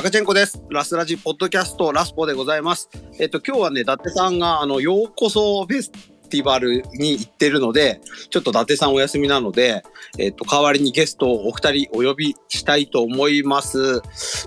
[0.00, 0.62] タカチェンコです。
[0.70, 2.88] ラスラジポッドキャストラスポでございます。
[3.18, 5.92] えっと、今日はね、伊達さんが、あの、ようこそフェス
[6.30, 9.82] ティバルに行ってるので、ちょっと伊達さんお休みなので、
[10.18, 14.02] えっと、代わりにゲストをお二人お呼びしたいと思います。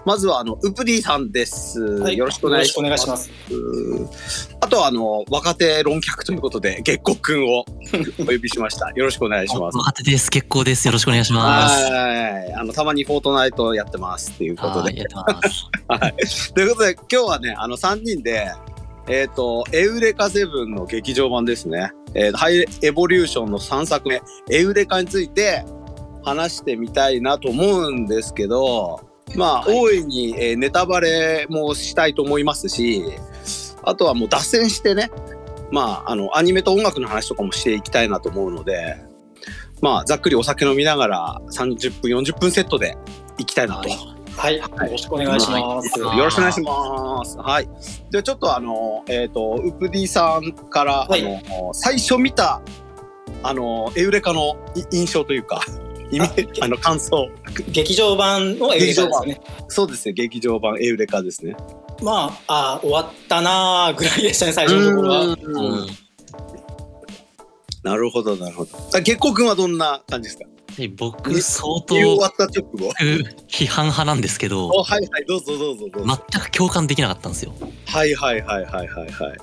[0.06, 1.80] まずは、あの、ウプディさんです。
[1.82, 3.30] はいよろしくお願いしよろしくおます。
[3.30, 4.58] 願いします。
[4.62, 7.66] あとは、あの、若手論客ということで、月光くんを
[8.22, 8.90] お呼びしました。
[8.92, 9.78] よろしくお願いします。
[9.78, 10.32] 若手です。
[10.32, 10.88] 結構です。
[10.88, 11.84] よろしくお願いします。
[11.92, 12.54] はい。
[12.54, 14.98] あの、たまにフォートナイトやってますっていうことではい。
[14.98, 15.42] やってま
[16.28, 16.52] す。
[16.54, 18.52] ということで、今日はね、あの、3人で、
[19.08, 21.92] えっ、と、エウレカセブンの劇場版ですね。
[22.16, 25.66] えーハイエボリューションの3作目、エウレカについて
[26.24, 29.02] 話してみたいなと思うんですけど、
[29.36, 33.04] まあ、はい大いに、えーネタバレもしたいと思いますし、
[33.84, 35.12] あとはもう脱線してね、
[35.72, 38.96] まあ、あの、アニメと音楽の話とかもしていきたいなと思うので、
[39.82, 42.96] まあ、ざっくりお酒飲みながら30分、40分セットで
[43.38, 43.90] 行きたいなと。
[43.90, 46.02] はい、よろしくお願いします。
[46.02, 47.38] はいよろしくお願いします。
[47.38, 47.70] はい。
[48.12, 52.62] ではちょっとあの、えっ、と、ウプディさんから、はいあの、最初見た、
[53.44, 55.62] あの、エウレカのい印象というか、
[56.62, 57.30] あの、感想。
[57.70, 59.42] 劇場版のエウレカですね。
[59.68, 61.56] そうですね、劇場版エウレカですね。
[62.02, 65.38] まあ、あ終わったなーぐらいでしたね、最初のところは。
[67.84, 68.78] なるほど、なるほど。
[68.94, 70.46] あ月光くんはどんな感じですか？
[70.46, 70.53] で
[70.96, 72.92] 僕、相当見終わった直後。
[73.48, 76.20] 批判派なんですけど、おはいはい、どうぞどうぞどうぞ。
[76.32, 77.54] 全く共感できなかったんですよ。
[77.88, 79.38] はいはいはいはいはいはい。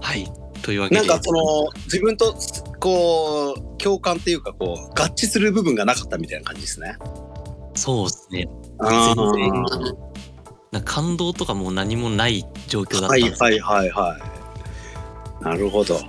[0.00, 0.32] はい。
[0.62, 1.00] というわけで。
[1.00, 2.34] なんかその、自分と、
[2.78, 6.96] こう、共感っていうか、こう、合致する部分がなかったみたいな感じですね。
[7.74, 8.48] そうですね。
[8.78, 9.62] あー全然
[10.72, 13.42] なんか感動とかもう何もない状況だったんです。
[13.42, 14.18] はいはいはいは
[15.40, 15.44] い。
[15.44, 16.00] なるほど。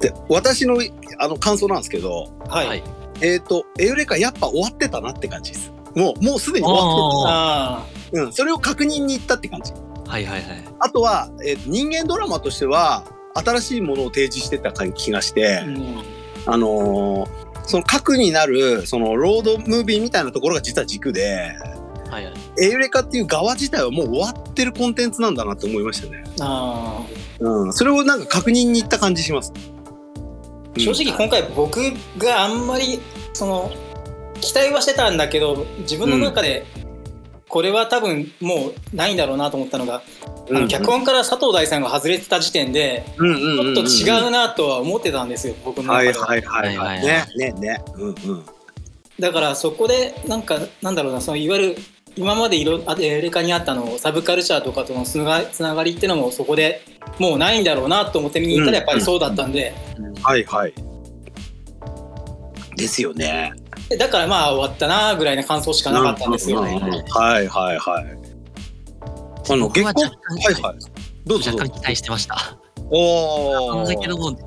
[0.00, 0.78] で、私の
[1.18, 2.66] あの感想なんですけど、はい。
[2.66, 5.72] はいえっ、と、エウレカやっぱ終わってたなって感じです。
[5.94, 8.22] もう、もうすでに終わってた。
[8.22, 9.72] うん、それを確認に行ったって感じ。
[10.06, 10.64] はいはいはい。
[10.78, 13.04] あとは、えーと人間ドラマとしては、
[13.34, 16.02] 新しいものを提示してた気がしてー、うん
[16.46, 21.54] あのーその核になる、そのロードムービーみたいなところが実は軸で、
[22.10, 22.34] はいはい。
[22.60, 26.24] エウレカっていう側自体はもう終わってるコンテンツなんだなって思いましたね。
[26.40, 27.06] あ
[27.38, 29.52] うん、それをなんか確認に行った感じします。
[30.80, 31.80] ー正直今回僕
[32.18, 33.00] があんまり
[33.32, 33.70] その
[34.40, 36.66] 期待はしてたんだけど自分の中で
[37.48, 40.02] これは多分もうないんだろうなと思ったのが、
[40.48, 46.26] うん、あの脚本から佐藤大さんが外れてた時点でちょっと違うなとは思ってたんですよ僕のはい中では。
[46.26, 46.84] はいはいは。
[46.84, 47.84] はいいねねね。
[47.96, 48.14] うんうん。
[49.18, 51.76] だからそこでなんかなんだろうなそのいわゆる
[52.16, 56.82] 今までいろあエレカにあったのサブカルチャーとかとのつながつながりっていうのもそこで
[57.18, 59.74] もうないんだろうなと思って見に行ったらやっぱりそうだったんで、
[60.22, 60.74] はいはい。
[62.76, 63.52] ですよね。
[63.88, 66.78] でだからまあ終わったなぐらいな感想しかなかったんですよね。
[66.80, 68.04] うんうんうんはいはいはい。
[69.52, 70.78] あの僕は月若干光はいはい。
[71.26, 71.50] どうぞ。
[71.50, 72.58] 若干期待してました。
[72.90, 74.32] おなんだけどお。
[74.32, 74.38] も、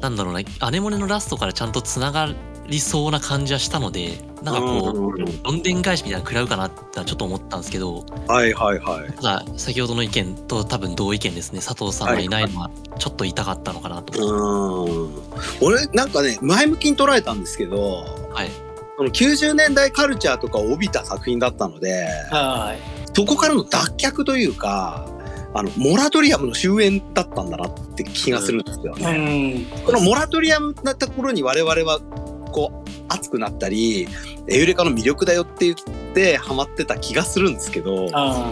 [0.00, 2.32] なんだろうな、アネモネのラストからちゃんとつなが
[2.70, 9.12] りそうな感じはしたので、なんかこう、どんでん返しみたいなの食らうかなってちょっと思ったんですけど、はいはいはい。
[9.12, 15.22] ただ先ほどの意見と多分同意見ですね佐藤さんがいないのはちょっと痛かったのかなと、うん。
[15.60, 18.48] 俺なんかね前向きに捉えたんですけど、はい
[18.96, 25.06] その90年代カルチャーとかを帯びた作品だったので、はいそこからの脱却というか。
[25.52, 29.58] あのモラトリアムの終焉だったんだなって気がするんですようね。
[29.62, 32.00] んこのモラトリアムなところに我々は
[32.50, 34.08] こう熱くなったり
[34.48, 35.76] エウレカの魅力だよって言っ
[36.14, 38.48] てハマってた気がするんですけどあ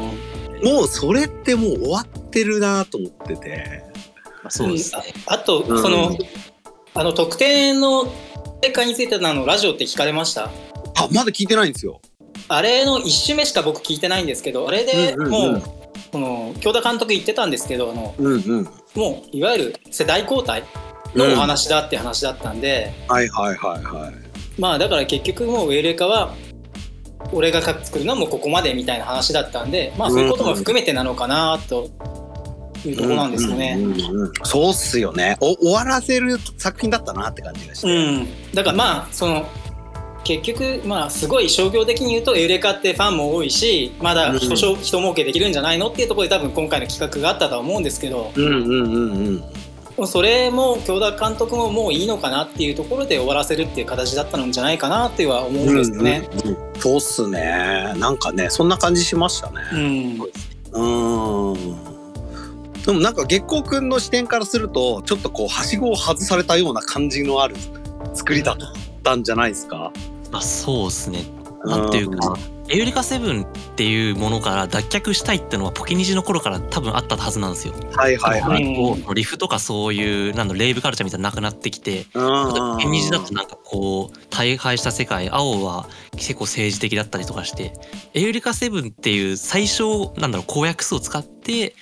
[0.62, 3.82] もうそれってもう終わってるなと思ってて。
[4.42, 5.82] まあそうですね、ああとうん。
[5.82, 6.16] その、
[6.94, 8.06] あの特定の
[8.62, 10.44] エレカについてのあのラジオって聞かれました？
[10.44, 12.00] あまだ聞いてないんですよ。
[12.48, 15.62] あれの1週目しか僕聞いてないんですけどあれでうんうんもう、うん
[16.10, 20.62] その京田監督言ってたんですけどあのうんうん、もういわゆる世代交代？
[21.14, 24.60] のお話だって話だったんで、はいはいはいはい。
[24.60, 26.34] まあだから結局もうエレカは
[27.32, 31.90] 俺が作るのはもうここまでみたいな話だったんでまあそういうことも含めてなのかなと
[32.84, 33.76] いうところなんですよね。
[33.78, 37.88] うんうんうんそうっすよねお終わらせる作品だったなって感じがして。
[37.88, 39.48] うん、だからまあその
[40.24, 49.44] 結局まあすごい商業的に言うとエウレカってファンも多いしまだ人,、うん人儲けできるんじゃないのっていうところで多分今回の企画があったとは思うんですけどうんうんうんうん。
[50.06, 56.28] それも京田監督ももういいのかなっていうところで終わらせるっていう形だったのじゃないかなっては思うんですよね。
[56.32, 57.92] うんうんうんそうっすね。
[57.96, 59.56] なんかねそんな感じしましたね。
[59.72, 61.98] うんうん。
[62.84, 67.56] でもなんか月光くんの視点からするとちょっとこうはしごを外されたような感じのある
[68.14, 68.56] 作りだっ
[69.02, 69.92] たんじゃないですか。
[70.30, 71.24] まあそうですね
[71.64, 72.38] なんていうか
[72.70, 77.74] エウレカセブンっていうものから脱却したいってのはポケニジの頃から多分あったはずなんですよ。
[77.94, 79.14] はいはいはい。
[79.14, 87.72] リフとかそういうなんだレイブカルチャーみたいなのなくなってきてポケニジだとなんかこう大敗した世界青は結構政治的だったりとかして
[88.14, 91.74] エウレカセブンっていう最小なんだろう公約数を使って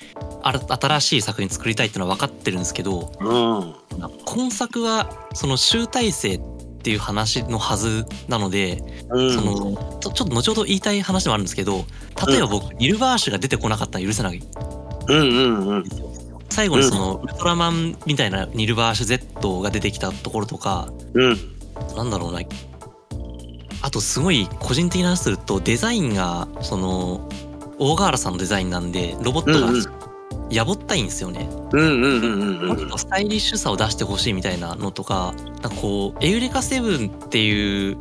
[0.43, 3.75] 新しい作品作りたいっていうのは分かってるんですけどうん。
[4.25, 6.56] 今作はその集大成って
[6.91, 9.33] いう話のはずなので、うん。
[9.33, 11.85] そのちょっと後ほど言いたい話でもあるんですけど
[12.27, 14.43] 例えば僕、ニルバーシュが出てこなかったら許せない
[15.09, 15.85] うんうんうん。
[16.51, 21.37] 最後にそのウルトラマンみたいなニルバーシュ Z が出てきたところとかうん。
[21.97, 22.41] なんだろうな
[23.83, 27.29] あとすごい個人的な話するとデザインがその
[27.79, 30.06] 大河原さんのデザインなんでロボットがうんうん
[30.51, 31.49] やぼったいんですよね。
[31.73, 37.97] うんうんうんうんもっとスタイリッシュさを出してほしいみたいなのとかなんかこうエウレカセブンっていう、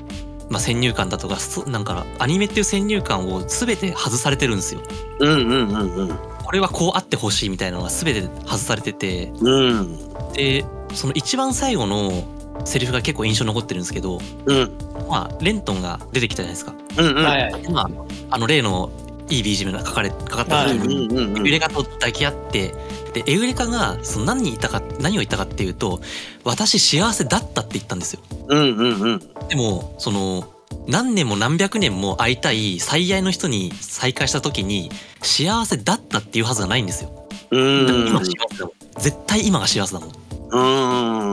[0.50, 4.82] まあ、先入観だとかそなんかアニメっていう先入観を全て外されてるんですよ。
[5.20, 9.98] うんうんうんうんこれはこうあってほしいみたいなのが全て外されててうん
[10.34, 10.64] で
[10.94, 12.24] その一番最後の
[12.66, 14.72] セリフが結構印象に残ってるんですけど、うん
[15.10, 16.74] まあ、レントンが出てきたじゃないですか。
[16.98, 17.72] うんうんはい。
[17.72, 17.90] まあ、
[18.30, 18.92] あの例の
[19.30, 21.38] いい BGM がかかれかかった時うんに、うんうん。
[21.38, 22.74] エウレカと抱き合って
[23.14, 26.02] でエウレカがその何に言ったか何を言ったかっていうと
[26.44, 28.22] 私幸せだったって言ったんですよ。
[28.48, 29.20] うんうんうん。
[29.48, 30.52] でもその
[30.88, 34.92] 何年も何百年も会いたい最愛の人に再会した時に
[35.22, 37.28] 幸せだったっていうはずがないんですよ。
[37.52, 38.08] うん。
[38.10, 38.74] 今幸せだもん。
[39.00, 40.26] 絶対今が幸せだもん。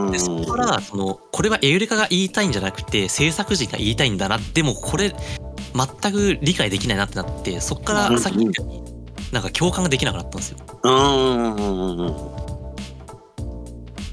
[0.06, 0.12] うん。
[0.12, 4.38] でそこからそのこれはエウレカが言いたいんじゃなくて制作陣が言いたいんだな。
[4.54, 5.14] でもこれ
[5.74, 8.52] 全く理解できないなってなってそこからさっきに
[9.32, 10.58] なんか共感ができなくなったんですよ。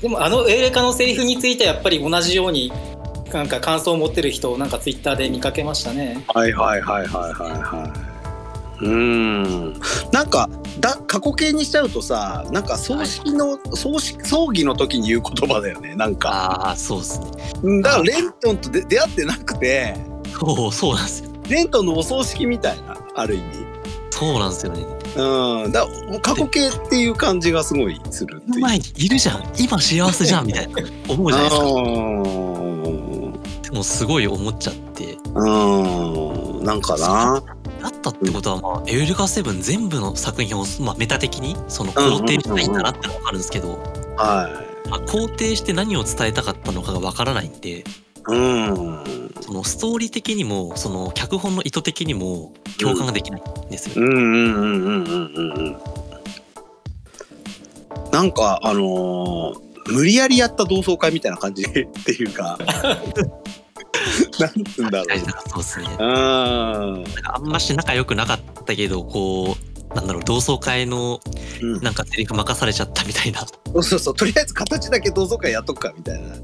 [0.01, 2.71] でもあのエウレカのセリフについてはやっぱり同じように
[3.33, 6.23] なんか感想を持ってる人をなんかツイッターで見かけましたね。
[6.33, 7.93] はいはいはいはいはいは
[8.81, 9.73] いうん
[10.13, 17.27] なんかだ過去形にしちゃうとさなんか葬式の、葬式葬儀の時に言う言葉だよねなんかああそうですね。
[17.63, 19.95] うんだからレントンとで出会ってなくて
[20.39, 21.28] そうそうなんですよ。
[21.49, 23.65] レントンのお葬式みたいなある意味。
[24.11, 24.85] そうなんですよね。
[25.15, 25.71] うん。
[25.71, 25.87] だ
[26.21, 28.59] 過去形っていう感じがすごいするっていう。
[28.59, 29.43] 前にいるじゃん。
[29.57, 30.77] 今幸せじゃんみたいな。
[31.07, 31.67] 思うじゃないですか。
[31.67, 33.33] うん。
[33.63, 35.17] でもすごい思っちゃって。
[35.35, 36.63] うん。
[36.63, 37.41] なんかな。
[37.81, 43.79] だったってことはまあエウレカセブン全部の作品を、まあ、メタ的にその肯定したいんだなってのが分かるんですけど、
[44.17, 44.49] は
[44.89, 47.69] まあ、肯定して何を伝えたかったのかが分からないんで。
[47.69, 47.83] い
[48.29, 49.31] うん。
[49.41, 54.05] そのストーリー的にもその脚本の意図的にも共感ができないんですよ。
[54.05, 55.57] うんうんうんうんうんうん。
[55.57, 55.77] うん
[58.11, 61.67] なんかあのー無理やりやった同窓会みたいな感じ っ
[62.05, 62.59] ていうか。
[64.39, 65.05] なんつうんだろ
[65.47, 65.85] そうですね。
[65.99, 66.09] ううん。
[66.09, 69.57] なんかあんまし仲良くなかったけどこ
[69.91, 71.19] うなんだろう同窓会の
[71.61, 71.81] うん。
[71.81, 73.45] なんかセリフ任されちゃったみたいな。
[73.73, 74.15] うそうそう。
[74.15, 76.35] とりあえず形だけ同窓会やっとくかみたいな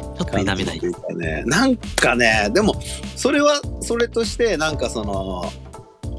[0.00, 2.74] ょっと否めない感じというかねなんかねでも
[3.16, 5.50] それはそれとしてなんかその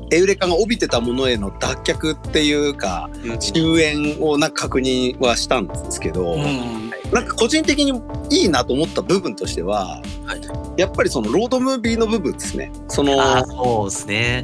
[0.09, 3.09] エウレカが帯びてたものへの脱却っていうか
[3.39, 6.91] 終焉をなんか確認はしたんですけど、うん。
[7.11, 10.79] なんか個人的にいいなと思った部分としては、はい。
[10.79, 12.71] やっぱりそのロードムービーの部分ですね。
[12.87, 14.43] そのそうですね。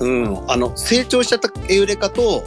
[0.00, 2.42] うん、あの成長しちゃったエウレカと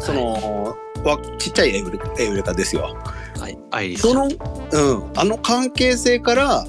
[0.00, 2.96] その、わちっちゃいエウレエウレカですよ。
[3.38, 6.64] はいその、うん、あの関係性から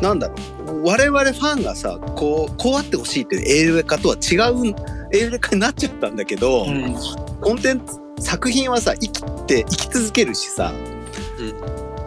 [0.00, 0.82] なんだろう。
[0.82, 4.74] 我々ファンがさこうこうあってほしいっていうエウレカとは違う
[5.12, 6.94] エウレカになっちゃったんだけど、うん。
[7.40, 10.72] コンテンツ作品はさ生きて生き続けるしさ、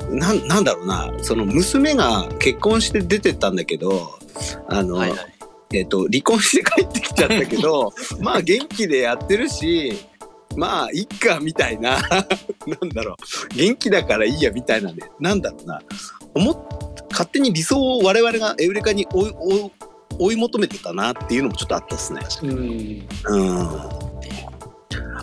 [0.09, 1.11] なんなんだろうな。
[1.21, 4.17] その娘が結婚して出てったんだけど
[4.67, 5.19] あの、はいはい。
[5.73, 10.05] えっと離婚して帰ってきちゃったけど まあ元気でやってるし
[10.55, 11.97] まあいっかみたいな。
[12.67, 13.55] なんだろう。
[13.55, 15.81] 元気だからいいやみたいなねなんだろうな。
[16.35, 16.57] 思っ
[17.13, 19.07] 勝手に理想を我々がエウレカに
[20.19, 22.21] 追い求めてたなっていうのもちょっとあったですね。
[22.41, 23.07] うん。
[23.25, 24.13] うん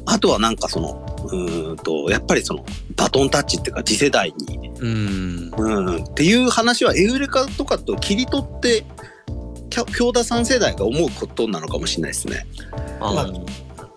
[0.06, 2.64] あとはなんかそのうーんとやっぱりその
[2.96, 5.50] バトンタッチっていうか次世代に、うん。
[5.56, 8.84] うん、っていう話はエウレカとかと切り取って
[9.70, 12.46] 京田さん世代が思うことなのかもしれないですね。
[13.00, 13.30] あまあ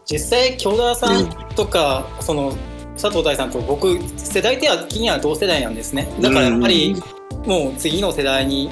[0.05, 2.53] 実際京田さんとか、その
[2.95, 6.95] 佐藤大さんと僕世代的には同世代なんですねだからやっぱり
[7.45, 8.69] もう次の世代に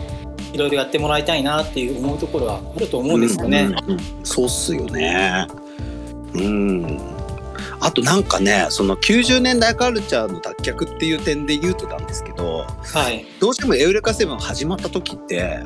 [0.53, 3.61] いろいろやってもらいたいなっていう思うところはあると思うんですよね。
[3.61, 5.47] うんうんうんそうっすよね。
[6.33, 7.10] うん。
[7.81, 13.25] あとなんかねその90年代カルチャーの脱却っていう点で言うとなんですけどはい。
[13.39, 15.59] どうしても「エウレカセブン」始まった時って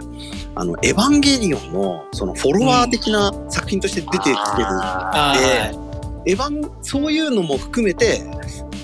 [0.55, 5.35] あのエヴァンゲリオンのそのフォロワー的な作品として出てきてる、あ
[6.25, 8.23] でエヴァンそういうのも含めて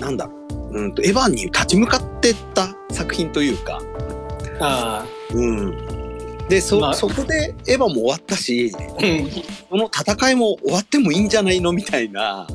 [0.00, 0.42] なんだろう。
[0.74, 4.56] うんとエヴァンに立ち向かってった作品というか、ー。
[4.60, 6.94] あうん、でそ,、まあ。
[6.94, 8.88] そこでエヴァも終わったしー。
[8.88, 9.30] うん。
[9.70, 11.72] この戦いも終わってもいいんじゃないの？
[11.72, 12.46] みたいな、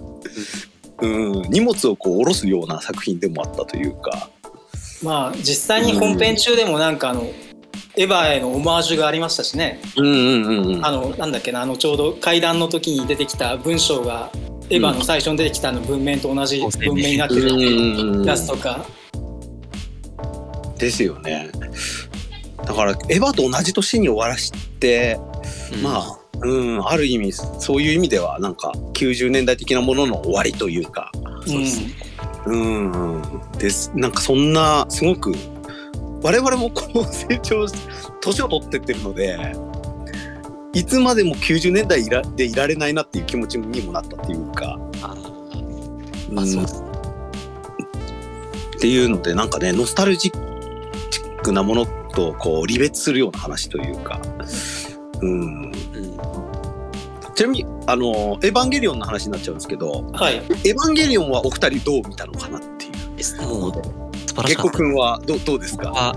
[1.00, 4.30] うん、荷物をこう下ろすような作品でもあったというか。
[5.04, 7.32] まあ実際に本編中でもなんかあの、
[7.96, 9.80] エヴァへのオマージュがありましたしね。
[9.96, 14.32] うんうんうんうんあのなんだっけなあのちょうど会談の時に出てきた文章が
[14.70, 18.86] エヴァの最初に出てきたあの文面と同じ文面になってるうんやつとか。
[20.78, 21.50] ですよね。
[22.66, 25.18] だからエヴァと同じ年に終わらして、
[25.82, 31.12] まあ、うん、ある意味そういう意味ではなんか90年代的なものの終わりというか、
[32.46, 33.52] うんうん、うん。
[33.58, 33.92] です。
[33.96, 35.34] なんかそんなすごく
[36.22, 37.74] 我々もこう成長し
[38.22, 39.38] 年を取ってってるので。
[40.74, 45.16] いつまでも90年代いらでいられないなっていう気持ちにもなったっていうか、あ
[46.30, 46.82] まあそうです。
[46.82, 46.88] ね
[48.78, 54.22] っていうのでなんかねノスタルジックなものとこう離別するような話というか、
[55.22, 55.72] うん、うん
[57.38, 60.38] ちなみにあのエヴァンゲリオンの話になっちゃうんですけどはい。
[60.38, 63.16] エヴァンゲリオンはお二人どう見たのかなっていう。
[63.16, 63.72] ですもう
[64.28, 64.72] 素晴ら月子しかった。
[64.72, 66.16] くんはどうどうですか、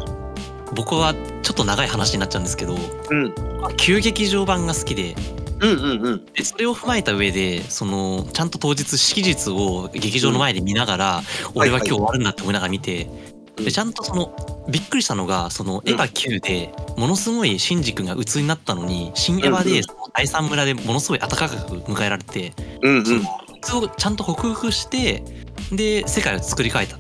[0.74, 3.34] 僕は僕はちょっと長い話になっちゃうんですけどうん、
[3.76, 5.14] 旧劇場版が好きで
[5.60, 6.24] うんうんうん。
[6.32, 11.22] でそれを踏まえた上でそのちゃんと当日式日を劇場の前で見ながら、
[11.54, 19.64] 俺は今日終わるんだって思いながら見て、うんでちゃんとそのびっくりしたのがそのエヴァ9でものすごいシンジ君が鬱になったのに新エヴァうんうん。
[19.64, 22.52] でその第三村でものすごい温かく迎えられて
[22.82, 23.04] うんうん。
[23.04, 23.20] その
[23.58, 25.22] 鬱をちゃんと克服して
[25.72, 26.98] で世界を作り変えた。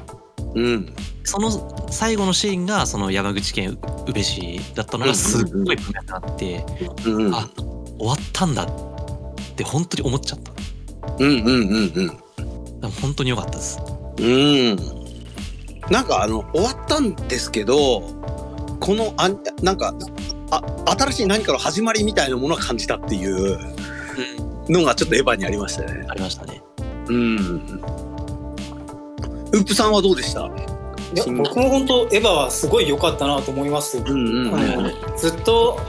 [0.54, 0.94] うん。
[1.24, 1.50] その
[1.90, 6.64] 最後のシーンがその山口県宇部市だったのがすっごい文脈があって
[7.06, 7.34] うんうん。
[7.34, 7.48] あ
[7.98, 8.66] 終わったんだっ
[9.56, 10.52] て本当に思っちゃった。
[11.18, 12.06] うんうんうん。
[12.80, 13.78] でも本当に良かったです。
[14.18, 14.99] うん
[15.90, 18.02] なんかあの終わったんですけど
[18.78, 19.28] このあ
[19.62, 19.92] なんか
[20.50, 20.62] あ
[20.98, 23.58] 新しい何かの始まりみたいなものを感じたっていう
[24.68, 26.06] のがちょっとエヴァにありましたね。
[26.08, 26.62] ありましたね
[27.08, 27.36] うん。
[29.52, 30.46] ウップさんはどうでした？
[30.46, 30.50] い
[31.16, 33.98] や僕も本当エヴァはすごい良かったなと思います。
[33.98, 35.80] うんうんあのずっと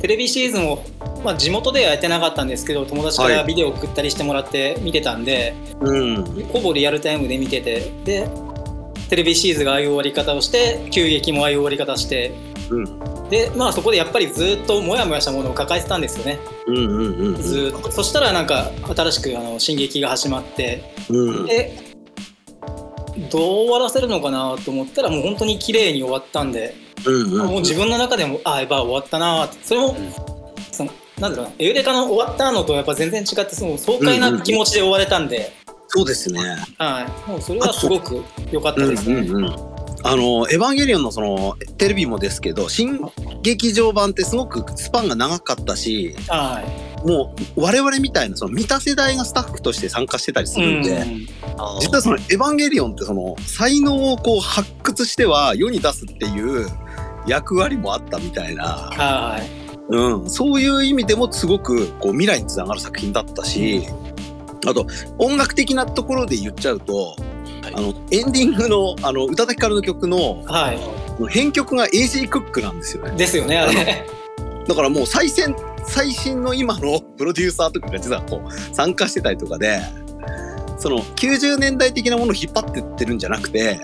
[0.00, 0.84] テレビシーズンを、
[1.24, 8.28] まあ、地元ではやってなかったんですけど友達からビデオ送ったりしてもらって見てたんで、うんほぼリアルタイムで見ててで
[9.08, 12.32] テレビシーズンがああいう終わり方をして急激もああいう終わり方して。
[12.70, 13.28] うん。
[13.30, 16.38] でまあそこでやっぱりずっとモヤモヤしたものを抱えてたんですよね。
[16.66, 17.90] うんうんうんずっと。
[17.90, 20.94] そしたらなんか新しくあの進撃が始まって。
[21.08, 21.46] うん。
[21.46, 21.76] で
[23.30, 26.74] どう終わらせるのかなと思ったらもう本当に綺麗に終わったんで、
[27.04, 29.46] うんうんもう自分の中でもあエヴァ終わったな。
[29.46, 29.96] ってそれも、
[30.70, 31.52] そのなんだろうな。
[31.58, 35.52] エウレカの終わったのとやっぱ全然違ってその爽快な気持ちで終われたんで、
[35.88, 36.40] そうですね。
[36.78, 39.16] はい、もうそれはすごく良かったうんですね。
[39.16, 39.78] うんうん。
[40.04, 43.00] あのエヴァンゲリオンのそのテレビもですけど新
[43.42, 46.62] 劇場版ってすごくスパンが長かったしは
[47.04, 47.08] い。
[47.08, 51.04] もう我々みたいなその見た世代がスタッフとして参加してたりするんで、
[51.80, 56.66] 実はそのエヴァンゲリオンってその才能をこう発掘しては世に出すっていう
[57.26, 59.68] 役割もあったみたいな、はい。
[59.90, 63.86] うん、そういう意味でもすごくこう未来につながる作品だったし、
[64.66, 64.86] あと
[65.18, 70.72] 音楽的なところで言っちゃうと、はいあのエンディングのあの宇多田ヒカルの曲のは
[71.28, 73.16] 編曲が AJ クックなんですよねい。
[73.18, 74.06] ですよねあれ。
[74.66, 79.80] だからもう最先最新の今の プロデューサーとかが実はこう参加してたりとかで
[80.78, 83.80] その90年代的なものを引っ張ってってるんじゃなくて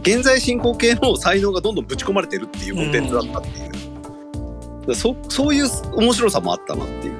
[0.00, 3.72] 現在進行形の才能がどんどんぶち込まれてるっていうコンテンツだったっていう、だか
[4.88, 7.14] らそそういう面白さもあったなっていう。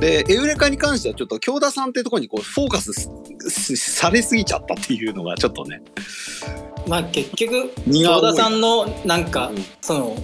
[0.00, 2.92] でエウレカに関してはちょっと京田さんっていうところにこうフォーカス
[3.76, 5.82] されすぎちゃったっていうのがちょっとね。
[6.86, 9.56] まあ結局京田さんのなんかうん。
[9.80, 10.16] その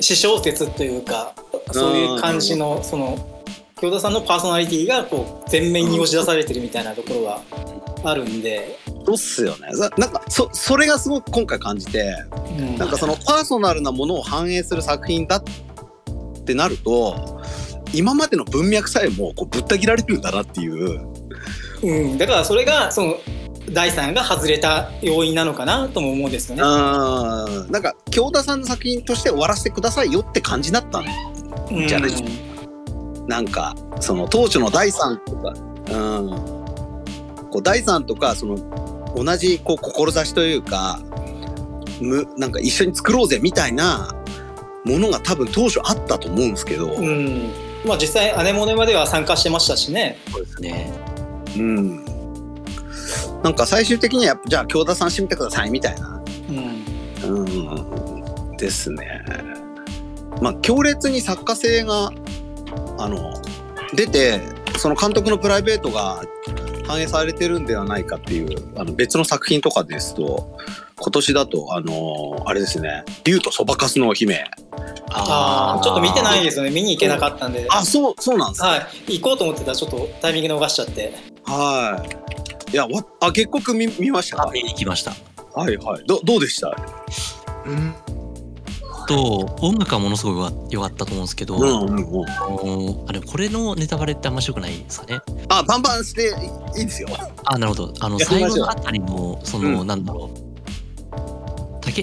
[0.00, 1.34] 私小説というか
[1.72, 3.42] そういう感じのその
[3.80, 7.42] 京田さんのパーソナリティがこう前面に押し出されてるみたいなところは
[8.04, 9.68] あるんで、そうっすよね。
[9.72, 12.14] ななんかそそれがすごく今回感じて
[12.58, 12.76] うん。
[12.76, 15.42] なんかそのパーソナルなものを反映する作品だっ
[16.44, 17.35] てなると
[17.92, 21.08] 今までの文脈さえもこうぶった切られるんだなっていう。
[21.82, 23.16] うん、だからそれがその
[23.70, 26.62] 第三が外れた要因なのかなとも思うんですよね。
[26.64, 27.70] あー。
[27.70, 31.04] なんか京田さんの作品として終わらせてくださいよって感じだったん
[31.70, 32.22] うんじゃないです
[33.26, 35.54] なんかその当初の第三とか、
[35.90, 36.30] うん、
[37.50, 38.56] こう第三とかその
[39.16, 41.00] 同じこう志というか
[42.00, 44.14] むなんか一緒に作ろうぜみたいな
[44.84, 50.18] ものが多分当初あったと思うんですけど、うんまあ実際アネモネまでは参加してましたしね。
[50.30, 50.92] そうですね。
[51.56, 52.04] うん、
[53.42, 56.22] なんか最終的にはやっぱじゃあ京田さんしてみてくださいみたいな、
[57.24, 57.44] うん。
[57.44, 59.22] うん、ですね。
[60.42, 62.12] まあ強烈に作家性が
[62.98, 63.34] あの
[63.94, 64.40] 出て
[64.76, 66.22] その監督のプライベートが
[66.86, 70.56] 反映されてるんではないかっていうあの別の作品とかですと
[70.98, 74.44] 今年だとあのあれですね「竜とそばかすの姫。
[75.10, 76.70] ああちょっと見てないですよね。
[76.70, 78.68] 見に行けなかったんで」あそうそうなんですか？
[78.68, 78.76] は
[79.08, 79.18] い。
[79.18, 81.14] 行こうと思ってたらちょっとタイミング逃しちゃって。
[81.44, 82.04] は
[82.70, 82.72] い。
[82.72, 84.48] いやわあ結局見見ましたか？
[84.48, 85.12] あ見に行きました。
[85.54, 86.04] はいはい。
[86.06, 86.74] どどうでした？
[87.66, 87.94] うん
[89.06, 92.10] と音楽はものすごい良か良かったと思うんですけど、うんうん
[92.98, 93.08] うん。
[93.08, 95.20] あれこれのネタバレってあんましよくないですかね？
[95.48, 96.34] あバンバンして
[96.76, 97.08] いいですよ。
[97.44, 97.94] あなるほど。
[98.00, 99.86] あの最後のあたりのその、うん。
[99.86, 100.45] なんだろう。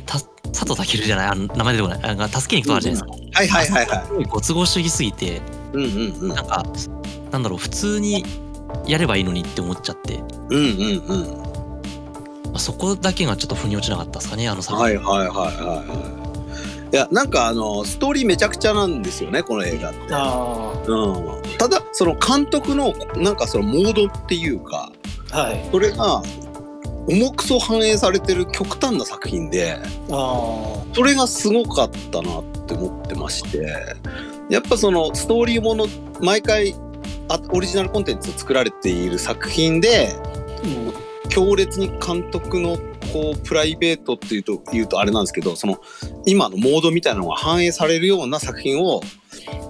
[0.01, 2.03] たけた佐藤健じゃないあの名前出てこない。
[2.03, 3.39] あの助けに行くとあるじゃないですか。
[3.39, 4.05] はいはいはいはい。
[4.05, 5.41] すごいご都合主義すぎて
[5.73, 6.27] うんうんうん。
[6.29, 6.63] なんか
[7.31, 8.25] なんだろう普通に
[8.87, 10.67] やればいいのにって思っちゃって、まうんうん
[11.07, 12.53] うん。
[12.55, 14.83] あ、そこだけがちょっと腑に落ちなかったですかねあの作品。
[14.83, 15.55] はいはいはいはい
[15.87, 16.23] はい。
[16.93, 24.91] いやなんかあのストーリーめちゃくちゃなんですよねこの映画って、あうん、ただその監督のなんかそのモードっていうか
[25.31, 25.69] あはい。
[25.71, 26.21] それが
[27.07, 29.77] 重くそ反映されてる極端な作品で
[30.11, 33.95] あそれがすごかったなって思ってまして
[34.49, 35.87] やっぱそのストーリーもの
[36.21, 36.75] 毎回
[37.29, 40.27] あオリジナルコンテンツ作られている作品であ
[40.65, 40.93] うん。
[41.29, 42.77] 強烈に監督の
[43.11, 45.79] こうプライベートっていうと言うとあれなんですけどその
[46.25, 49.01] 今のモードみたいなのが反映されるような作品を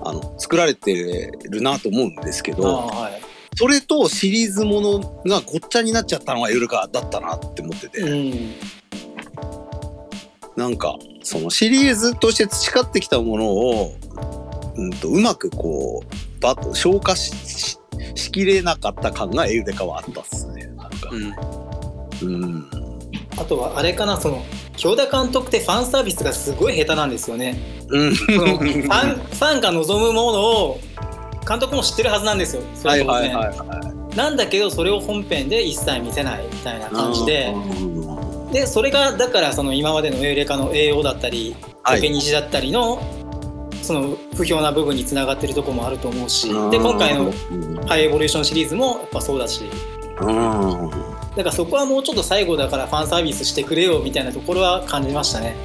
[0.03, 8.53] あの作られてるなと思うんですけあどあはいそれとシリーズものがごっちゃになっちゃったのがエウレカだったなって思ってて、うん
[10.55, 13.95] なんかそのシリーズとして培ってきたものを、
[14.75, 17.79] うん、とうまくこうバッと消化しし
[18.15, 20.67] しきれなかった感がエウレカはあったっすね。
[20.75, 21.09] なんか。
[22.21, 22.43] うん。
[22.43, 22.69] うん。
[23.37, 27.57] あとはあれかなその京田監督ってファンサービスがすごい下手なんですよね。
[27.89, 28.15] うん。
[28.15, 30.79] そのファンファンが望むものを
[31.47, 32.61] 監督も知ってるはずなんですよ。
[32.75, 34.15] そはいれ当然はいはいはい。
[34.15, 37.53] なんだけどそれを本編で一切見せないみたいな感じで。
[37.55, 38.03] うん
[38.53, 41.95] でそれがだからその今までのエウレカの栄養だったりはい。
[41.95, 43.01] 竹虹だったりの
[43.81, 46.49] その不評な部分につながってるところもあると思うし。
[46.69, 47.75] で今回のうん。
[47.87, 49.63] ハイエボリューションシリーズもやっぱそうだし。
[50.21, 55.55] うんだからそこはもうちょっと最後だからファンサービスしてくれよみたいなところは感じましたね。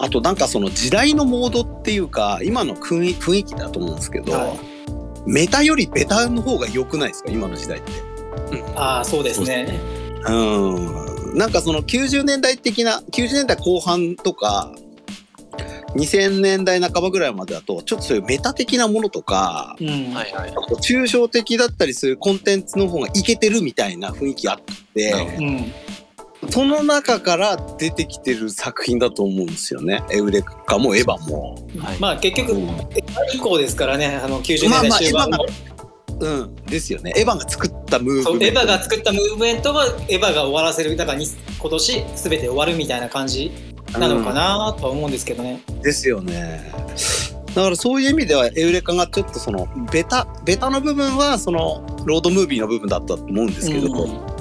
[0.00, 4.58] あとなんかその時代のモードっていうか今の雰囲雰囲気だと思うんですけど、はい
[5.26, 7.30] メタよりベタの方が良くないですか？
[7.30, 7.92] 今の時代って。
[8.76, 9.78] ああそうですね。
[10.26, 10.32] う
[11.34, 14.72] んなんかその90年代的な90年代後半とか
[15.96, 20.52] 2000年代半ばぐらいまでだとちょっとそういうメタ的なものとかうんはいはい。
[20.82, 24.60] 抽象的だったりするコンテンツの方がイケてるみたいな雰囲気あっ
[24.94, 25.12] て。
[25.38, 25.72] うん
[26.50, 30.02] その中から出てきてる作品だと思うんですよね。
[30.10, 31.54] エウレカもエヴァも。
[31.78, 35.46] はいまあ結局、うんエヴァ以降ですからねあの90年代まあまあ終盤の、
[36.20, 37.12] うん、ですよね。
[37.16, 38.60] エヴァが作ったムーブメント。
[38.60, 41.26] ァが作ったムーブメントがエヴァが終わらせるだからに
[41.58, 43.50] 今年全て終わるみたいな感じ
[43.98, 45.60] なのかなとは思うんですけどね。
[45.82, 46.72] ですよね。
[47.54, 54.37] だからそういう意味ではエウレカがちょっとそのベタベタの部分はそのロードムービーの部分だったと思うんですけど、うん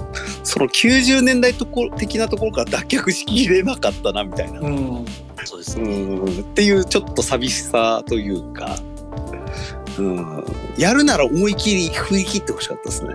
[0.57, 5.05] その90年代とこ的なところから脱却しきれなかったなみたいな、うんう
[5.45, 5.85] そうですね。
[5.85, 8.75] ん、っていうちょっと寂しさというか、
[9.99, 10.43] うん、
[10.75, 13.13] やるなら思い切り振り切ってほしかったですね。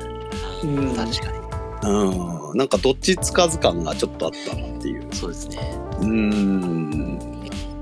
[0.65, 1.43] うん確かに。
[1.91, 5.13] うん、なんかどっちつかず感がちょっとあったなっていう。
[5.13, 5.59] そうですね。
[6.01, 7.19] うん、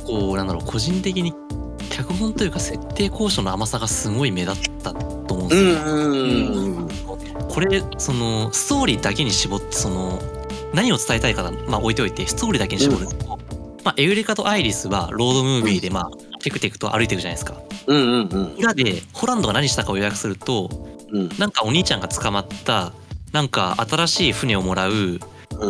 [0.06, 1.34] こうなんだろう個人的に
[1.90, 5.96] 脚本というか設定交渉の甘さがすごい目立ったと思うんうですよ。
[6.86, 6.88] ん、
[7.50, 10.20] これそのストーリーだけに絞ってその
[10.72, 13.06] 何を伝えたいかまあ置いておいてストーリーだけに絞る。
[13.06, 13.38] と、
[13.84, 16.10] まあ、エウレカとアイリスはロードムービーでまあ
[16.40, 17.60] テクテクと歩いていくじゃないですか。
[17.86, 22.92] うん、うん、うん、裏でホランドが何したかを予約するとうん、なんかお兄ちゃんが捕まった
[23.32, 25.20] なんか新しい船をもらううん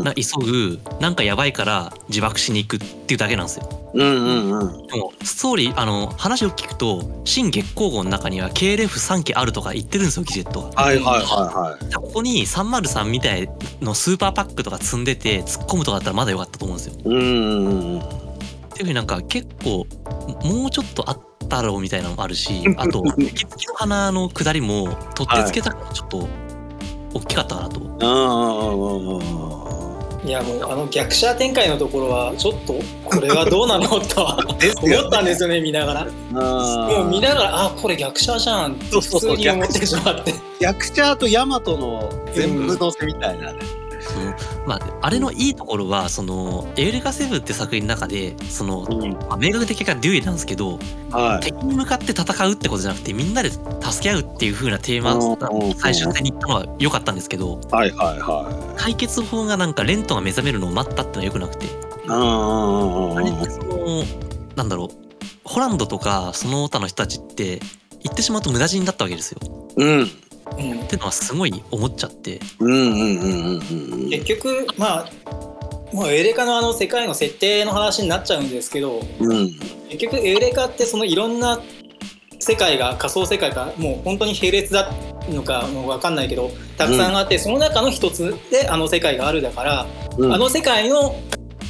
[0.02, 3.90] な急ぐなんかやばいから自爆しに行くっていうだけなんですよ。
[3.94, 4.86] うん、うん、うん。
[4.86, 10.70] でもストーリーあの話を聞くと新月光号の中には KLF3 機あるとか言ってるんですよギジェットは。
[10.72, 13.50] はい、はい、はい、ここに303みたい
[13.80, 16.94] のスーパーパックとか積んでて突っ込むとかだったらまだよかったと思うんですよ。
[17.04, 17.16] はい。
[17.16, 18.02] うん、うん、っ
[18.72, 19.86] ていうふうになんか結構
[20.44, 26.28] もうちょっとあっ太郎みたいなのもあるし あと「月々の花」の下りも取ってつけたからちょっと
[27.12, 27.80] 大きかったかなと。
[28.02, 28.06] あ
[29.56, 29.59] あ
[30.24, 34.38] いやもうあの逆者展開のところはちょっとこれはどうなのとは
[34.82, 36.04] 思ったんですよね見ながら。
[36.30, 40.34] もう見ながらあこれ逆者じゃんって普通に思ってしまって。
[40.60, 43.52] 逆者とヤマトの全部乗せみたいな。
[43.52, 43.58] ね、
[44.00, 44.34] その
[44.70, 49.14] まあ、あれのいいところはその「エウレカセブン」って作品の中でその、うん。
[49.14, 50.78] まあ、明確的がデュエなんですけど
[51.10, 51.44] はい。
[51.44, 53.64] 敵に向かって戦うってことじゃなくてみんなで助
[54.00, 61.66] け合うっていう風なテーマうん最終的に行ったのは良かったんですけどはいはいは解決法がなんかレントが目覚めるのを待ったってのは良くなくて。
[62.08, 64.04] あれってその
[64.54, 64.88] なんだろう
[65.42, 67.58] ホランドとかその他の人たちって
[68.04, 69.40] 言ってしまうと無駄死にだったわけですよ。
[69.76, 70.10] うん
[70.58, 70.80] うん。
[70.80, 72.40] ってのはすごい思っちゃって。
[72.58, 75.10] うんうんうんうんうん結局まあ
[75.92, 79.50] もうエウレカのあの世界の設定の話になっちゃうんですけどうん。
[79.88, 81.60] 結局エウレカってそのいろんな
[82.38, 84.92] 世界が仮想世界がもう本当に並列だ
[85.28, 89.86] のかもう分かんないけどたくさんあって、その中の一つであの世界があるだから、
[90.16, 90.32] うん。
[90.32, 91.14] あの世界の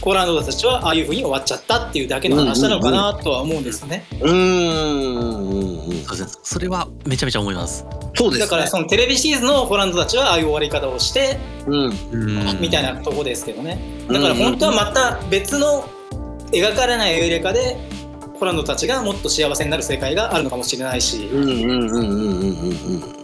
[0.00, 4.04] コーランドたちはああいうふうに終わっちゃったっていうだけの話なのかなとは思うんですよね。
[4.20, 6.40] うんうんうんそうですね。
[6.42, 7.86] それはめちゃめちゃ思います。
[8.14, 8.46] そうですね。
[8.46, 11.74] だからそのテレビシリーズのコーランドたちはああいう終わり方をしてうん。
[12.12, 13.78] うんみたいなとこですけどね。
[14.08, 15.88] だから本当はまた別の
[16.52, 17.76] 描かれないエウレカで
[18.38, 21.26] コランドたちがもっと幸せになる世界があるのかもしれないし。
[21.26, 23.19] うんうんうんうんうんうん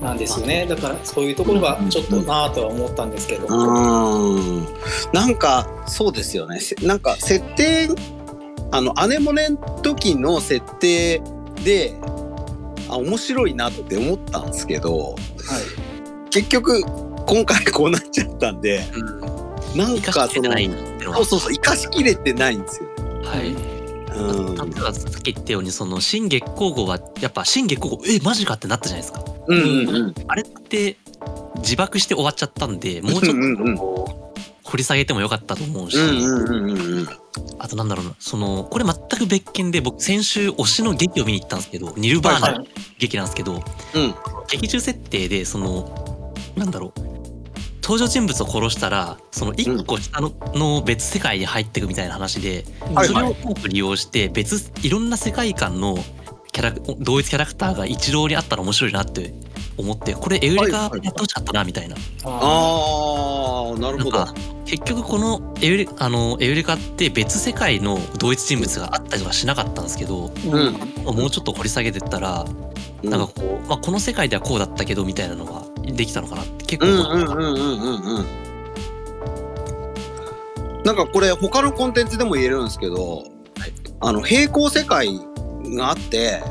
[0.00, 0.66] なんですよね。
[0.66, 4.66] だからそういうところがちょっとなぁとは思ったんですけど、うん。
[5.12, 6.60] なんかそうですよね。
[6.60, 7.88] せなんか設定
[8.72, 11.22] あのアネモネの時の設定
[11.64, 11.94] で
[12.88, 15.16] あ面白いなって思ったんですけど
[16.30, 16.82] 結局
[17.26, 19.78] 今回こうなっちゃったんでうん。
[19.78, 20.52] なん生かかその
[21.14, 22.88] そうそうそう生かしきれてないんですよ。
[23.22, 23.28] ね。
[23.28, 23.50] はい。
[24.16, 24.70] うん。
[24.70, 29.35] 例えばさっき言ったようにその新月光号はやっぱ新月光号えマジかってなったじゃないですか。
[29.48, 30.14] うんうんうん。
[30.28, 30.96] あれって
[31.58, 35.96] 自爆して終わっちゃったんでもうちょっとこう掘り下げてもよかったと思うし、
[37.58, 42.66] あとなんだろうなそのこれ全く別件で僕先週推しの劇を見に行ったんですけどニルバーナの
[42.98, 44.14] 劇なんですけど、うん。
[44.50, 47.00] 劇中設定でそのなんだろう
[47.82, 53.06] 登場人物を殺したらその一個下の,、の別世界に入っていくみたいな話で、はい。
[53.06, 55.96] それを多く利用して別いろんな世界観の
[56.56, 59.34] キャラ同一キャラクターが一堂にあったら面白いなって
[59.76, 61.96] 思ってこれエウレカやってほしかったなみたいな。
[62.24, 64.18] あああなるほど。
[64.18, 64.34] なんか。
[64.64, 71.14] 結局このエウレあのエウレカって別世界の同一人物があったりとかしなかったんですけどーうん。
[71.14, 72.46] もうちょっと掘り下げてったら
[73.02, 77.34] なんかこう、まあ、この世界ではこうだったけどみたいなのができたのかなって結構うん思った。
[77.34, 78.26] うんうんうんうんうん
[80.84, 83.24] なんかこれ他のコンテンツでも言えるんですけど、
[83.98, 85.20] あの平行世界
[85.74, 86.42] があって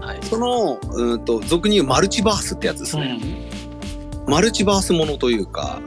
[0.00, 0.20] はい。
[0.24, 3.18] そのうんと俗に言うマルチバースってやつですね、
[4.26, 5.80] マルチバースものというか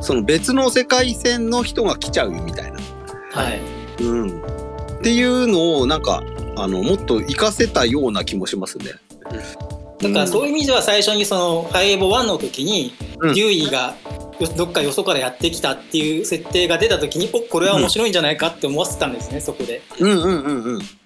[0.00, 2.78] その別の世界線の人が来ちゃうよみたいな、
[3.32, 3.60] はい。
[4.02, 6.22] うん、っていうのをなんか
[6.56, 8.92] あのもっと活かせたような気もしますね。
[10.00, 13.34] だからそういう意味では最初にその「ファイエボ1」の時にうん。
[13.34, 13.96] デューイが
[14.38, 19.82] よどっかよそからやってきたっていう設定が出た時におこれは面白いんじゃないかって思わせたんですねそこで。
[19.98, 20.97] うんうんうんうん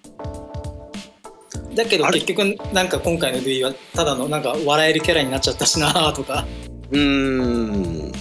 [1.75, 6.47] だけど結局なんか今回のデューイはただのなんか笑えるキャラになっちゃったしなとか。
[6.91, 8.13] うーん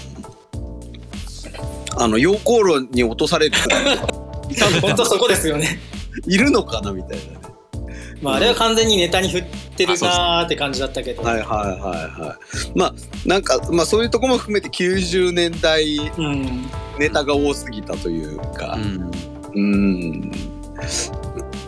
[1.97, 3.57] あの溶鉱炉に落とされる
[4.57, 5.79] 多分本当そこですよね。
[6.25, 7.39] いるのかなみたいなね。
[8.21, 9.43] まああれは完全にネタに振っ
[9.75, 11.23] てるなーって感じだったけど。
[11.23, 12.37] はいはいはいは
[12.75, 12.77] い。
[12.77, 12.93] まあ
[13.25, 16.65] なんかまあそういうとこも含めて90年代うん。
[16.99, 18.79] ネタが多すぎたというかう。
[18.79, 19.11] ん
[19.53, 20.31] うん。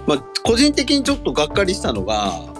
[0.07, 2.53] まあ個人的にちょっとがっかりしたのが。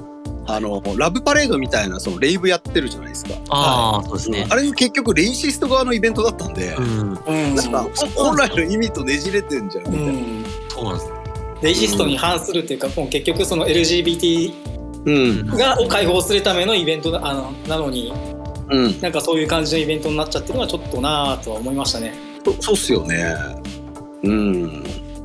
[0.45, 3.31] あのラブパレードみたいなそのレイブやってるじゃないですか。
[3.49, 7.55] ああそうですねあれ結局レイシスト側のイベントだったんで、うんうん。
[7.55, 10.11] なんか本来の意味とねじれてんじゃんみたいな。
[10.11, 10.45] うん。
[10.67, 11.11] そうなんです
[11.61, 14.53] レイシストに反するっていうか、もう結局その LGBT
[15.05, 18.11] うんがを解放するためのイベントだあのなのに
[18.69, 18.99] うん。
[18.99, 22.13] なんかそういう感じのイベントになっちゃってるのはちょっとなぁとは思いましたね。
[22.43, 23.33] そそうっすよね。
[24.23, 24.83] うん。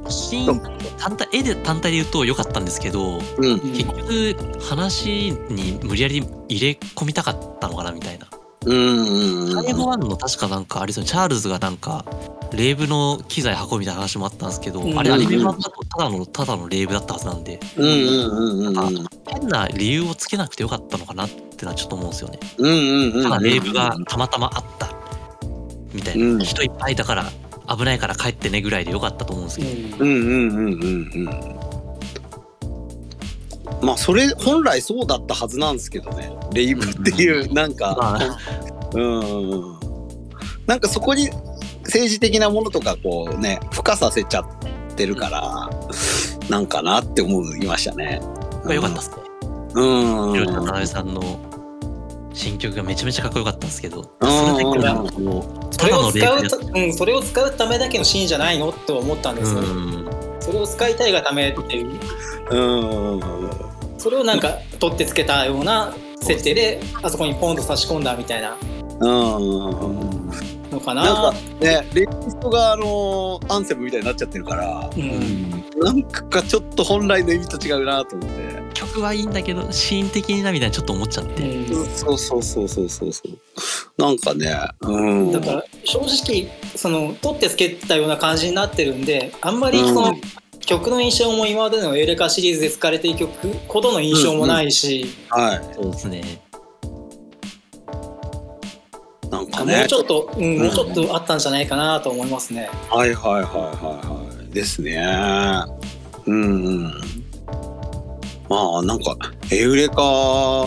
[0.09, 3.61] シーン単体絵で単体で言うと良かったんですけどうん。
[3.61, 8.27] 結局話に無理やり入れ込みたかったのかなみたいな。
[8.67, 9.55] うん。
[9.55, 12.05] タイムワンの確かなんかあれですよねチャールズがなんか
[12.53, 19.07] レーブの機材運ぶみたいな話もあったんですけど、うんあれアニメ版だとただのただのレーブだったはずなんでうんうんうんうんうん。
[19.27, 22.41] 変な理由をつけなくてよかったのかなってのはちょっと思うんですよね。
[22.59, 23.23] うんうんうん。
[23.23, 24.89] ただレーブがたまたまあった
[25.93, 27.31] みたいな、うん人いっぱいだから
[27.69, 29.71] 危ないから帰ってねぐらいでよかったと思うんですけど、
[30.05, 31.25] うんうんうんうんうん。
[33.83, 38.39] まあそれ本来そうだったはずなんですけどねレイブっていうなんか、まあ
[38.95, 39.79] うん
[40.67, 41.31] なんかそこに
[41.85, 44.47] 政治的なものとかこうね付加させちゃっ
[44.97, 45.71] てるから
[46.51, 48.21] なんかなって思いましたね。
[48.65, 49.17] まあ良かったですね。
[49.75, 49.85] うん。
[52.39, 54.29] 新曲がめちゃめちゃかっこよかったんですけど、うん
[55.73, 56.41] それを使う
[56.75, 60.09] うん、それを使うためだけのシーンじゃないのって思ったんですよ、うん。
[60.41, 61.99] それを使いたいがためっていう。
[62.51, 63.21] うん。
[63.99, 68.57] それをなんか取ってつけたような設定であそこにポンと差し込んだみたいな。
[69.01, 70.58] うん。
[70.79, 71.03] のかな？
[71.03, 78.59] なんかね、レイリストがあのアンセムみたいになっちゃってるから、う、うんんなんかちょっと本来の意味と違うなと思って。
[78.75, 83.33] 曲はいいんだけどシーン的になみたいなちょっと思っちゃって、うんそうそうそうそうそうそう。
[84.01, 85.33] なんかね、うん。
[85.33, 90.21] だから正直その取ってつけたような感じになってるんであんまりその、うん
[90.67, 95.75] 曲の印象も今までのエレカシリーズで使われている曲ほどの印象もないし、はい。
[95.75, 96.43] そうですね
[99.31, 99.87] なんかね。
[99.89, 102.69] ちょっと、うん、もうちょっとあったんじゃないかなと思いますね。
[102.91, 104.55] はいはいはいはいはい。
[104.55, 104.97] ですね。
[106.27, 107.19] うんうん。
[108.49, 109.17] まあなんか
[109.51, 110.67] エウレカ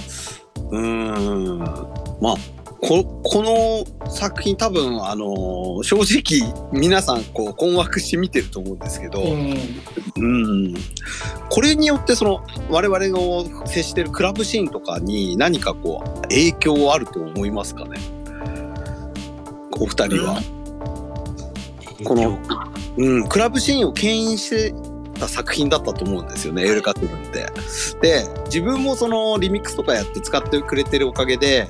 [0.69, 1.59] うん
[2.21, 2.35] まあ
[2.79, 9.55] ここの作品多分あの正直皆さんこう困惑して見てると思うんですけど、うん
[10.17, 10.73] うん、
[11.49, 17.99] これによってその我々の接してるクラブシーンとかに何かこう影響あると思いますかね？
[19.79, 20.41] お二人は。
[22.03, 22.39] この
[22.97, 24.73] うん、クラブシーンを牽引して
[25.19, 27.47] た作品だったと思うんですよね、エルカテルって。
[28.01, 31.67] で、自分もそのリミックスとかやって使ってくれてるおかげで、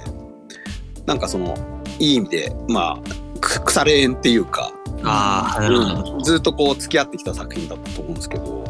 [1.05, 1.55] なんかその、
[1.99, 4.71] いい意味で、まあ、く腐れ縁っていうか、
[5.03, 5.57] あ。
[5.59, 8.63] うんずっとこう付き合ってきた作品だったと思うんですけど、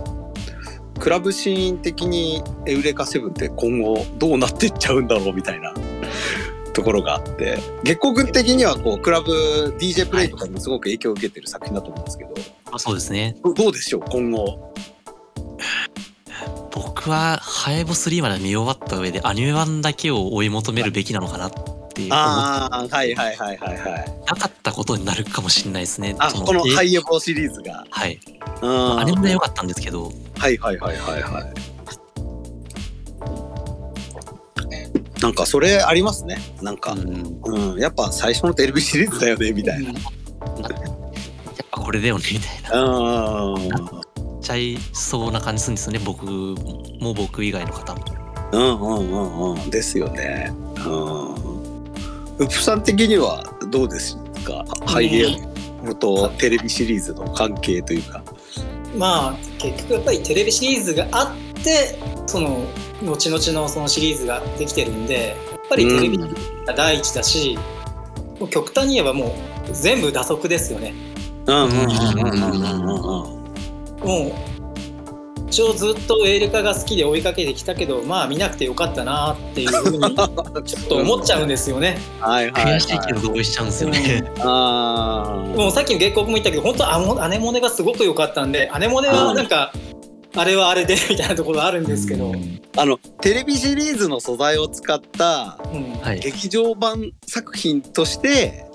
[0.99, 5.73] クラブシーン的にエウレカセブンって今後どうなっていっちゃうんだろうみたいな
[6.73, 9.31] ところがあって、月光君的にはこうクラブ
[9.79, 12.31] DJ プレイとかにもすごく影響を受けてる作品だと思うんですけど、
[12.65, 13.35] まあ、そうですね。
[13.43, 14.73] どどうでしょう今後。
[16.73, 21.51] 僕はハエボ3まで見終わった上でアニメ版だけを追い求めるべきなのかなっ
[21.93, 24.05] ていうああ、はいはいはいはいはい。
[24.25, 26.15] なかったことになるかもしれないですね。
[26.19, 27.85] あ、そこのえハイエボシリーズが。
[27.89, 28.19] はい。
[28.61, 28.99] うん。
[28.99, 31.70] アニメは良かったんですけど、はいはいはいはいはい。
[35.21, 36.37] なんかそれありますね。
[36.61, 39.91] なんか、うん、うん、やっぱ最初のテレビシリーズだよねみたいな。
[39.91, 39.97] やっ
[41.69, 42.83] ぱこれだよねみたいな。
[42.83, 44.41] うん。
[44.41, 45.99] ちゃいそうな感じするんですよね。
[46.03, 48.03] 僕も僕以外の方も。
[48.51, 49.69] うんうんうんうん。
[49.69, 50.51] ですよね。
[50.85, 51.35] うん。
[52.39, 54.65] ウプさん的にはどうですか？
[54.87, 55.27] ハイエ
[55.85, 58.23] ボとテレビシリーズの関係というか。
[58.97, 61.50] まあ結局やっぱりテレビシリーズがあって
[62.27, 62.65] その
[63.03, 67.57] 後々のそのシリーズができてるんでやっぱりテレビが第一だし、
[68.39, 69.35] もう極端に言えばも
[69.69, 70.93] う全部打足ですよね。
[71.47, 74.07] うんうんうんうんうんうんうん。
[74.07, 74.51] もう
[75.51, 81.99] 一応ずっとエール化が好きで追いかけてきたけどまあ見なくてよかったなっていうふうに ちょっと思っちゃうんですよね。
[82.21, 82.73] はいはい、はい。
[82.75, 84.23] 悔しいけど同意しちゃうんですよね。
[84.39, 85.57] ああ。
[85.57, 89.73] もうさっきの原告も言ったけど本当アネモネがすごく良かったんでアネモネはなんか、
[90.35, 92.33] あれはあれでみたいなところあるんですけど、
[92.77, 95.57] あのテレビシリーズの素材を使った
[96.01, 96.19] はい。
[96.19, 98.65] 劇場版作品として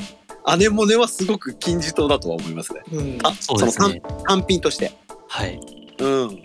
[0.45, 2.83] アネモネはすごく金字塔だとは思いますね。
[2.93, 4.03] うんあそうですね。
[4.27, 4.93] 単品として。
[5.29, 5.59] はい。
[5.99, 6.43] うん。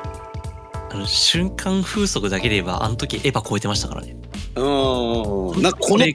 [0.89, 4.15] あの瞬間風速だけで言えばあの時エヴァ超えてましたからね。
[4.55, 5.61] うん。
[5.61, 6.13] なんかこのれ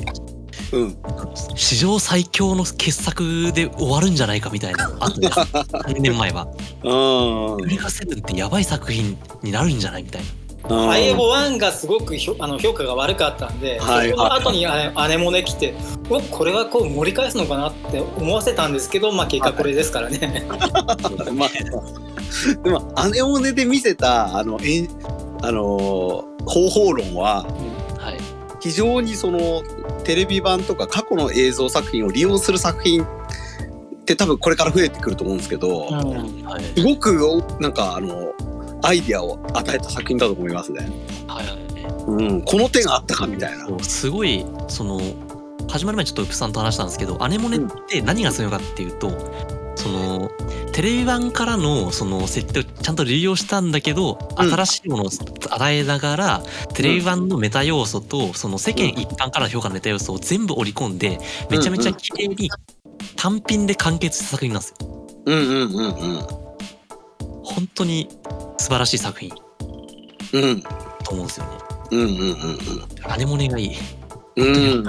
[0.76, 0.96] うん。
[1.56, 6.46] 史上最強の傑作で終わるんじゃないかみたいな あとです3年前は
[6.84, 7.64] うん。
[7.64, 10.28] ウリカセブンってやばい作品になるんじゃないみたいな
[10.68, 15.74] うんハイエボ1がすごくひょあの評価が悪かったんで、はいその後にアネアネモネ来て
[16.10, 20.44] おこれはこう盛り返すのかなって思わせたんですけど、まあ、結果これですからね。
[21.34, 21.48] まあ、
[22.64, 24.88] でもアネモネで見せたあのえん
[25.42, 27.44] あの方法論は
[27.98, 28.18] はい
[28.60, 29.62] 非常にその
[30.06, 33.06] テレビ版とか過去の映像作品を利用する作品っ
[34.04, 37.12] て多分これから増えてくると思うんですけど、うんはいすごく
[37.60, 38.32] なんかあの
[38.84, 40.88] アイディアを与えた作品だと思いますね。
[41.26, 41.56] はいはい
[42.06, 43.66] うん、この手があったかみたいな。
[43.82, 45.00] すごいその
[45.68, 49.10] 始まる前にちょっとウプさんと話したんですけどアネモネって何が強いかっていうと、
[49.76, 50.30] その
[50.72, 56.42] テレビ版からのその設定をちゃんと利用したんだけど、うん新しいものを与えながら
[56.74, 61.18] テレビ版のメタ要素とその世間一般からの評価のメタ要素を全部織り込んで
[61.50, 62.50] めちゃめちゃ綺麗に
[63.16, 65.06] 単品で完結した作品なんですよ。
[65.26, 66.46] うんうんうんうん。
[67.42, 68.08] 本当に
[68.58, 69.32] 素晴らしい作品。
[70.32, 70.62] うん。
[71.02, 71.52] と思うんですよね。
[71.92, 73.76] うんうんうんアネモネがいい。
[74.36, 74.56] うん。
[74.78, 74.84] うん。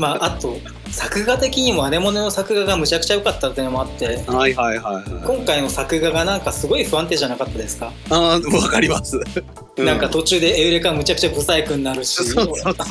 [0.00, 0.56] まああと
[0.92, 4.12] 作画的にもアネモネの作画がむちゃくちゃ良かったっていうのもあっては
[4.48, 5.04] いはいはいはい。
[5.24, 9.16] 今回の作画がなんかすごい不安定じゃなかったですか、ああ、わかります。
[9.16, 9.24] う
[9.84, 12.74] なんか途中でエウレカむちゃくちゃブサイクになるしそうそうそう。
[12.74, 12.84] ちょっ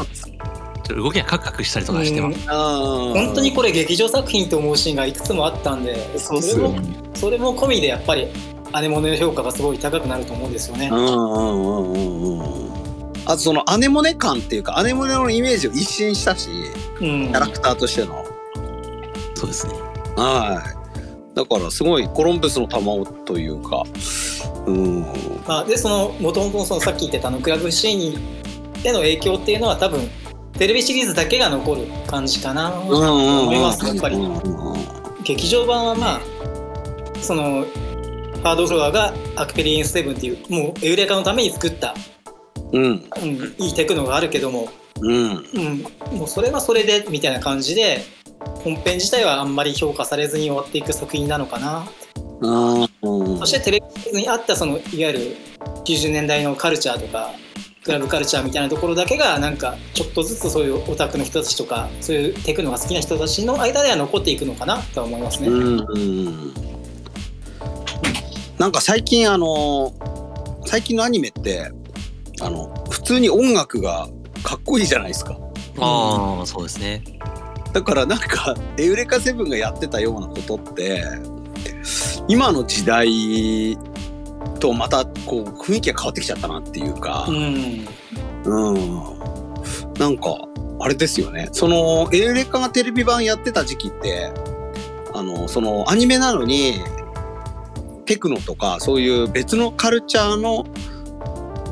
[0.83, 2.39] と動きがカクカクしたりとかしてます。
[2.47, 6.75] あ本当にこれ劇場作品と思うシーンがいくつもあったんでそれも
[7.13, 8.27] それも込みでやっぱり
[8.73, 10.95] アネモネの評価がすごい高くなると思うんですよねう。
[10.95, 12.80] んうんうんうんうん。
[13.25, 16.49] あとそのアネモネ感っていうかアネモネのイメージを一新したし、
[16.99, 18.25] キうんャラクターとしての。
[19.35, 19.73] そうですね。
[20.15, 21.35] はい。
[21.35, 23.83] だからすごいコロンブスの卵というか、
[24.65, 25.01] うん。
[25.47, 28.41] まあ、でそのもともとそのさっき言ってたあのクラブシーン
[28.83, 30.01] への影響っていうのは多分
[30.53, 34.81] テレビシリーズだけが残る感じかなと思いますやっぱりうんうんうん
[35.23, 36.21] 劇場版はまあ
[37.21, 37.65] その
[38.43, 41.93] ハードフロアが Acperience 7っていうもうエウレカのために作った、
[42.71, 42.83] うん。
[42.83, 44.69] うん、いいテクノがあるけども、
[45.01, 45.13] うん。
[45.13, 48.03] うん、もうそれはそれでみたいな感じで
[48.63, 51.85] 本編自体はあんまり評価されずに終わっていく作品なのかな。
[52.43, 55.19] あーそしてテレビにあったそのいわゆる
[55.85, 57.31] 90年代のカルチャーとか
[57.83, 65.47] クラブカルチャーみたいなところだけがなんかちょっとずつそういうオタクの人たちとかそういうテクノが好きな人たちの間では残っていくのかなとは思いますね。
[65.47, 66.53] うんうん。
[68.57, 69.93] なんか最近あの
[70.65, 71.71] 最近のアニメって
[72.41, 74.07] あの普通に音楽が
[74.43, 75.37] かっこいいじゃないですか。
[75.79, 77.03] ああ、そうですね。
[77.71, 81.03] だからなんか エウレカセブンがやってたようなことって
[82.27, 83.77] 今の時代
[84.59, 87.25] とまたこう雰囲気が変わってきちゃったなっていうか。
[87.27, 87.87] うん
[88.43, 89.01] うん。
[89.99, 90.35] なんか
[90.79, 91.49] あれですよね。
[91.51, 94.31] そのエウレカがテレビ版やってた時期って
[95.13, 96.81] あのそのアニメなのに
[98.05, 100.65] テクノとかそういう別のカルチャーの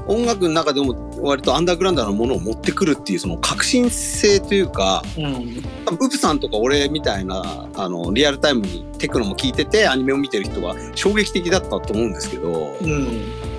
[0.09, 13.49] 音楽の中でも割とアンダーグラウンドなものを持ってくるっていうその革新性というかうん多分ウプさんとか俺みたいなあのリアルタイムにテクノも聞いててアニメを見てる人は衝撃的だったと思うんですけどうん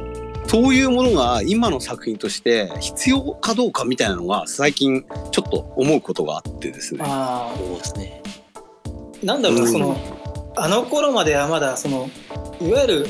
[0.46, 7.04] そういうものが今の作品として必要かどうかみたいなのが最近ちょっと思うことがあってですね。
[7.04, 8.20] あそうですね。
[9.22, 9.96] ーなんだろうな、うんその
[10.56, 12.10] あの頃まではまだその
[12.60, 13.06] いわゆる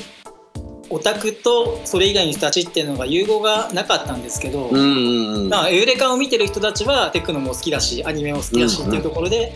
[0.91, 5.49] オタクとそれ以外の人たちっていうのが融合がなかったんですけど、うんうんうん。
[5.49, 9.53] まあ、エウレカを見てる人たちはテクノも好きだしアニメも好きだしっていうところで、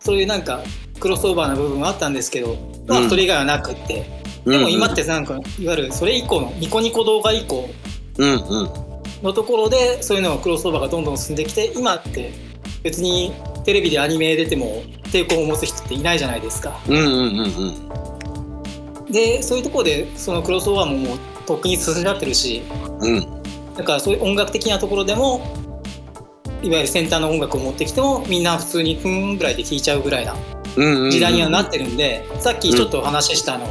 [0.00, 0.60] そういうなんか
[0.98, 2.56] クロスオーバーな部分はあったんですけど、
[2.88, 3.10] まあ、うん。
[3.10, 4.06] それ以外はなくって、
[4.46, 7.68] でも今ってなんかいわゆるそれ以降のニコニコ動画以降
[8.18, 8.90] うんうん。
[9.22, 12.32] のところでそういうのがクロスオーバーがどんどん進んできて今って
[12.82, 16.80] 別にテレビでアニメ出ても抵抗を持つ人っていないじゃないですか。
[16.88, 18.09] うんうんうんうん
[19.10, 22.62] でそういうところでそのクロスオーバーももうとっくに進んじゃってるし
[23.00, 23.26] うん。
[23.76, 25.40] だからそういう音楽的なところでも
[26.62, 30.34] いわゆる先端の音楽を持ってきてもみんな普通にふーんぐらいで聴いちゃうぐらいな
[30.76, 33.66] うんうん時代にはなってるんで、さっきちょっとお話ししたあの、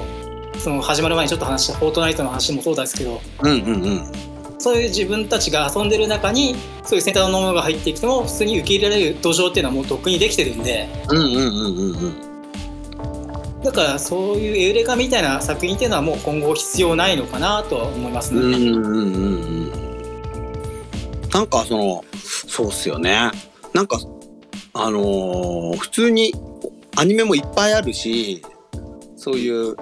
[0.58, 4.30] その始まる前にちょっと話した「フォートナイト」の話もそうですけどうんうんうん。
[4.58, 12.29] そういう自分たちが遊んでる中にそういう先端のものが入ってきても普通に受け入れられる土壌っていうのはもうとっくにできてるんでうんうんうんうんうん
[13.63, 18.39] だからそういうエウレカみたいな作品っていうのはもう今後必要ないのかなとは思いますね。
[18.39, 19.89] うんうんうん
[21.32, 22.04] なんかその
[22.48, 23.30] そうっすよね
[23.74, 24.00] なんか
[24.74, 26.34] あのー普通に
[26.98, 28.43] アニメもいっぱいあるし
[29.15, 29.76] そういう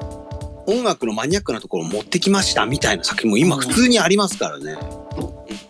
[0.66, 4.78] 音楽のマニアックなところを持ってきましたみたいな作品も今普通にありますからね。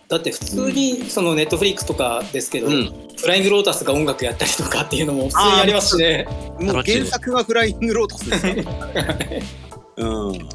[0.08, 6.28] だって普通にそのネットフリックスとかですけど、うんフライングロータスが音楽やったりとかっていうのも普通にありますしね。
[6.60, 8.64] もう原作がフライングロータスですね。
[9.98, 10.50] うん。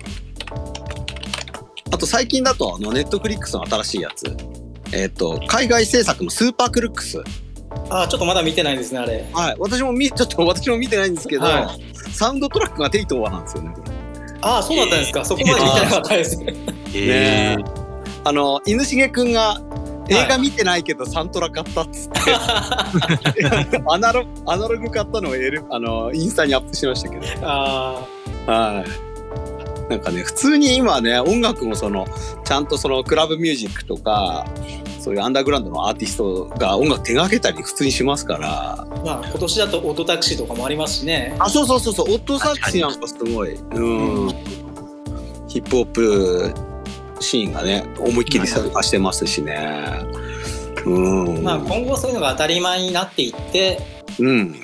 [1.90, 4.36] あと最近だとあのネットフリックスの新しいやつ。
[4.92, 7.20] えっ、と海外制作のスーパークルックス。
[7.90, 9.24] あちょっとまだ見てないですねあれ。
[9.32, 9.56] はい。
[9.58, 11.76] 私も見ちょっと私も見てないんですけど、は
[12.12, 13.74] サウンドトラックがテイ・トウワなんですよね。
[14.40, 16.38] ああそうだったんですか、そこまで見てなかったです。
[16.94, 17.81] えね
[18.24, 19.60] あの犬重くんが
[20.08, 22.20] 映画見てないけどサントラ買ったっつって、
[23.88, 27.22] アナロアナログ買ったのを L あのインスタにアップしましたけど。
[27.42, 28.06] あ
[28.46, 29.12] はい。
[29.90, 32.06] なんかね、普通に今ね、音楽もその、
[32.44, 34.46] ちゃんとそのクラブミュージックとか、
[35.00, 38.72] そういうアンダーグラウンドのアーティストが音楽手掛けたり普通にしますから。
[38.72, 41.34] あまあ今年だとオートタクシーとかもありますしね。
[41.38, 43.54] あ、そうそうそうそう、オットサクシーなんかすごい。
[43.54, 44.28] うん。
[45.48, 46.71] ヒップホップ
[47.22, 50.02] シーンがね、思いっきり参加してますしね。
[50.84, 51.42] うん。
[51.42, 53.78] まあ今後そういうのが当たり前になっていって
[54.18, 54.54] うん。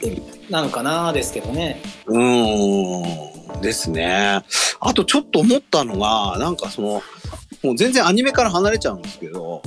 [0.51, 1.81] なのかなですけどね。
[2.07, 3.61] うん。
[3.63, 4.43] ですね。
[4.81, 7.03] あとちょっと思ったのが、なんかその、
[7.63, 9.63] もう全然アニメから離れちゃうんですけど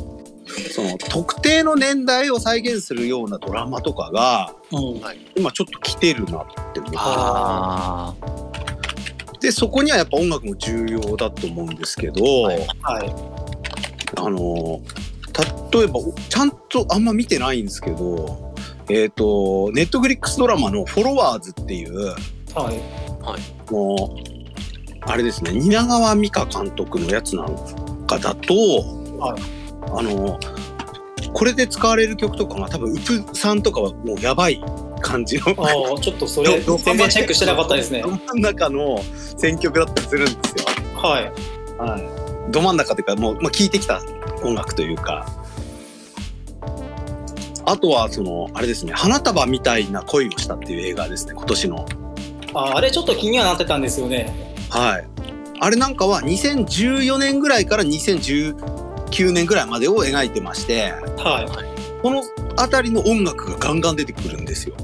[0.72, 5.02] その特定の年代を再現するようなドラマとかがうん
[5.36, 8.51] 今ちょっと来てるなって思っ
[9.42, 12.66] でそこにはやっぱ音楽も重要だと思うんですけど、はい。
[14.18, 14.82] あの
[15.74, 18.54] 例えばちゃんとあんま見てないんですけど
[18.90, 22.08] えっ、とネットフリックスドラマの「フォロワーズ」っていう
[22.54, 23.72] はい。
[23.72, 24.32] もう
[25.02, 28.54] あれですね蜷川美香監督のやつなんかだと、
[29.18, 29.42] はい。
[29.94, 30.40] あの
[31.34, 34.62] これで使われる曲とかが多分ウプさんとかはもうやばい
[35.02, 35.50] 感じの。
[35.58, 38.02] ああちょっとそれど全然チェックしてなかったですね。
[38.02, 39.02] ど真ん中の
[39.38, 40.66] 選曲だったりするんですよ。
[40.96, 41.32] はい。
[41.78, 44.02] はい、ど真ん中というかもう、まあ、聴いてきた
[44.44, 45.26] 音楽というか。
[47.64, 51.86] あとはそのあれですね花束みたいな恋をしたっていう映画ですね今年の。
[52.54, 54.56] ああれちょっと気にはなってたんですよね。
[54.70, 55.08] はい。
[55.60, 60.92] あれなんかは2014年ぐらいから2019年ぐらいまでを描いてまして。
[61.18, 61.72] はい。
[62.02, 62.24] この
[62.58, 64.76] 辺りの音楽がガンガン出てくるんですよ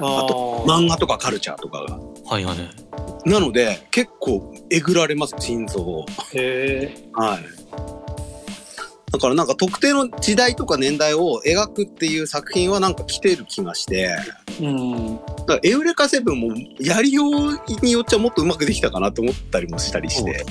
[0.00, 1.94] ああと漫画とかカルチャーとかが。
[1.94, 3.28] あはいはい。
[3.28, 6.06] なので結構えぐられます心臓を。
[6.32, 7.40] へえはい。
[9.12, 14.16] だからなんか特定の時代とか年代を描くっていう作品はなんか来てる気がして、
[14.60, 15.16] うん。
[15.16, 20.44] だからエウレカセブンもやりようによっちゃもっとうまくできたかなと思ったりもしたりして、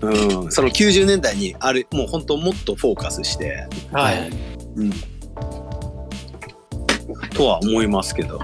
[0.00, 4.30] うん、その90年代にある、もう本当もっとフォーカスして、はい。
[4.76, 4.92] うん、
[7.34, 8.40] とは思いますけど。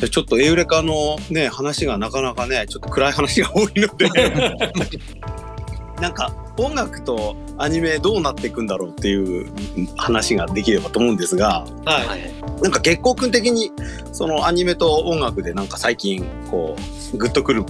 [0.00, 4.08] でちょっとエウレカのね話がなかなかねちょっと暗い話が多いので。
[6.00, 9.52] なんか音楽とアニメどうなっていくんだろうっていう
[9.98, 11.66] 話ができればと思うんですが。
[11.84, 12.20] はい、はい
[12.62, 13.72] なんか月光くん的に
[14.12, 16.76] そのアニメと音楽でなんか最近こ
[17.14, 17.64] うグッとくる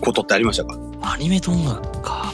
[0.00, 0.76] ことってありましたか？
[1.02, 2.32] アニメと音楽か。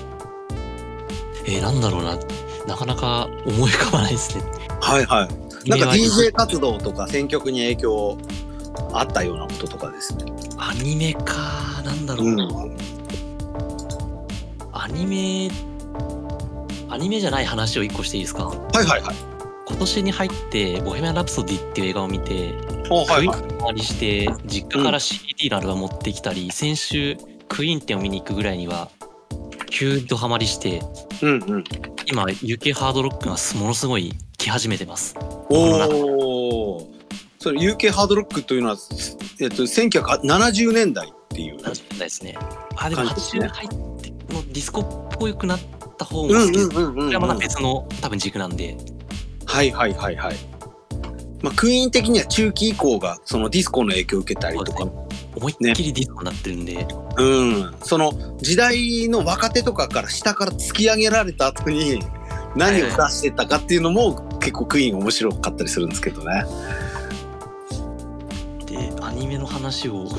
[1.46, 2.18] えー、なんだろうな。
[2.66, 4.44] なかなか思い浮かばないですね。
[4.80, 8.18] はいはいなんか DJ 活動とか選曲に影響
[8.92, 10.24] あったようなこととかですね。
[10.58, 12.38] アニメかなんだろう、うん
[14.74, 15.50] アニメ
[16.88, 18.44] アニメじゃない話を一個していいですか？
[18.46, 19.14] はいはいはい。
[19.68, 22.54] 今年に入って「ボヘミアン・ラプソディ」っていう映画を見て
[22.90, 23.40] おはいはい。
[23.40, 27.16] クイーンに回りして実家から CD のアルバム持ってきたり、先週
[27.48, 28.90] クイーン店を見に行くぐらいには
[29.72, 30.82] 急にドハマりして
[31.22, 31.64] うんうん。
[32.06, 35.16] 今 UK ハードロックがものすごい来始めてます。
[35.48, 36.92] おお。
[37.38, 38.76] それ UK ハードロックというのは
[39.40, 41.56] えっと1970年代っていう。
[41.56, 42.36] 70年代ですね。
[42.76, 43.40] あでも80感じですね。
[43.40, 45.60] 年入ってのディスコっぽくなっ
[45.96, 48.76] た方うんうんも好きでれはまた別の多分軸なんで。
[49.46, 50.36] はいはいはいはい。
[51.42, 54.86] まあクイーン的には中期以降がそのディスコの影響を受けたりとか、
[55.42, 56.86] 思いっきりディスコになってるんで、
[57.18, 62.00] うん、その時代の若手とかから下から突き上げられた後に
[62.54, 66.44] 何を出してたかっていうのも結構クイーン面白かったりするんですけどね。
[68.66, 70.10] でアニメの話を思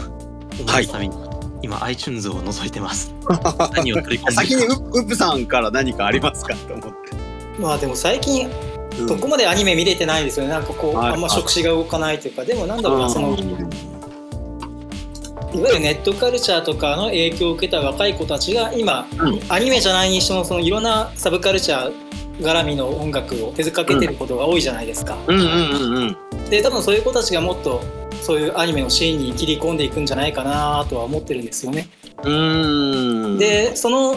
[0.79, 0.87] い。
[0.87, 1.15] ために、
[1.63, 3.13] 今 iTunes を覗いてます。
[3.73, 6.95] 何を取り込んで先にるかウウップさんから何かありますかと思って。
[7.59, 8.49] まあでも最近
[8.99, 9.07] うん。
[9.07, 10.51] そこまでアニメ見れてないですよね。
[10.51, 11.13] なんかこう、はい。
[11.13, 12.43] あんま触手が動かないというか。
[12.43, 13.92] でもなんだろうなそのうん
[15.53, 25.17] いわゆるネットカルチャーとかの影響を受けた若い子たちが今、うんアニメじゃないにしてもそのいろんなサブカルチャー絡みの音楽を手塚けてることが多いじゃないですか。
[26.49, 27.81] で多分そういう子たちがもっと
[28.21, 31.87] そういうアニメのシーンに切り込んでいくんじゃないかなとは思ってるんですよね。
[32.23, 34.15] うーん。、でその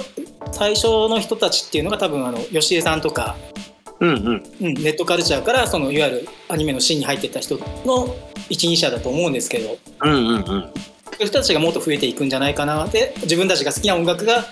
[0.52, 3.36] 最初の人たちっていうのが多分あの吉江さんとか、
[4.00, 4.42] うんうん。
[4.60, 8.14] うん、ネットカルチャーからそのいわゆるアニメのシーンに入ってた人の
[8.48, 10.70] 一二者だと思うんですけどうんうんうん。
[11.22, 14.44] いう人たちがもっと増えていくんじゃないかなで自分たちが好きな音楽が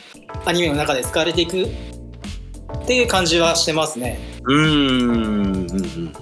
[0.44, 4.18] アニメの中で使われていくっていう感じはしてますね。
[4.44, 6.12] うーん。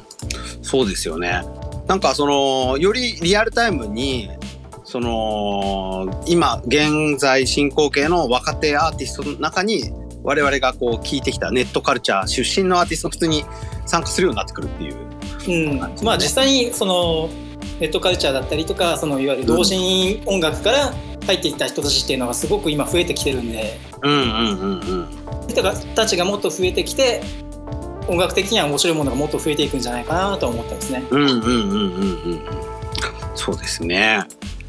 [0.62, 1.42] そうですよね。
[1.88, 4.30] なんかそのよりリアルタイムに
[4.84, 9.90] その今現在進行形の若手アーティストの中に
[10.22, 13.44] 我々がこう聞いてきたネットカルチャー出身のアーティストが普通に
[13.86, 15.12] 参加するようになってくるっていう。
[15.48, 17.28] うん、まあ実際にその
[17.80, 20.92] ネットカルチャーだったりとかそのいわゆる同心音楽から
[21.26, 25.08] 入っていった人たちっていうのがすごく今増えてきてるんでうんうんうんうん。
[25.48, 25.62] 人
[25.94, 27.22] たちがもっと増えてきて
[28.08, 31.04] 音楽的には面白いものがもっと増えていくんじゃないかなとは思ってますね。
[31.10, 32.40] うんうんうんうんうんうん。
[33.34, 34.24] そうですね。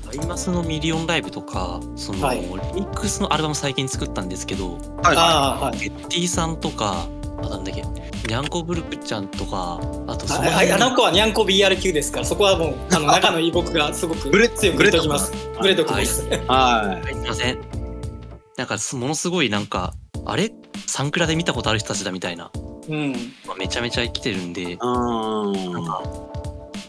[0.09, 5.79] アイマスのミリオンライブとかその、はいリミックスのアルバム最近作ったんですけどはいはああはい。
[5.79, 7.07] ゲッティさんとか
[7.45, 15.33] あなんだっけニャンコブルクちゃんとかあとそのあの子はニャンコ BRQ ですからそこはもうあの仲のいい僕がすごくブレ強く言っておきます。
[15.59, 16.25] ブレときます。
[16.25, 16.29] い。
[16.47, 17.03] ははい。
[17.03, 17.59] すいません。
[18.57, 19.93] なんかすものすごいなんか
[20.25, 20.51] あれ？
[20.87, 22.51] サンクラで見たことある人たちだみたいな、
[22.87, 23.11] うん。
[23.45, 25.73] まあ、めちゃめちゃ来てるんで、うん。
[25.73, 26.03] なんか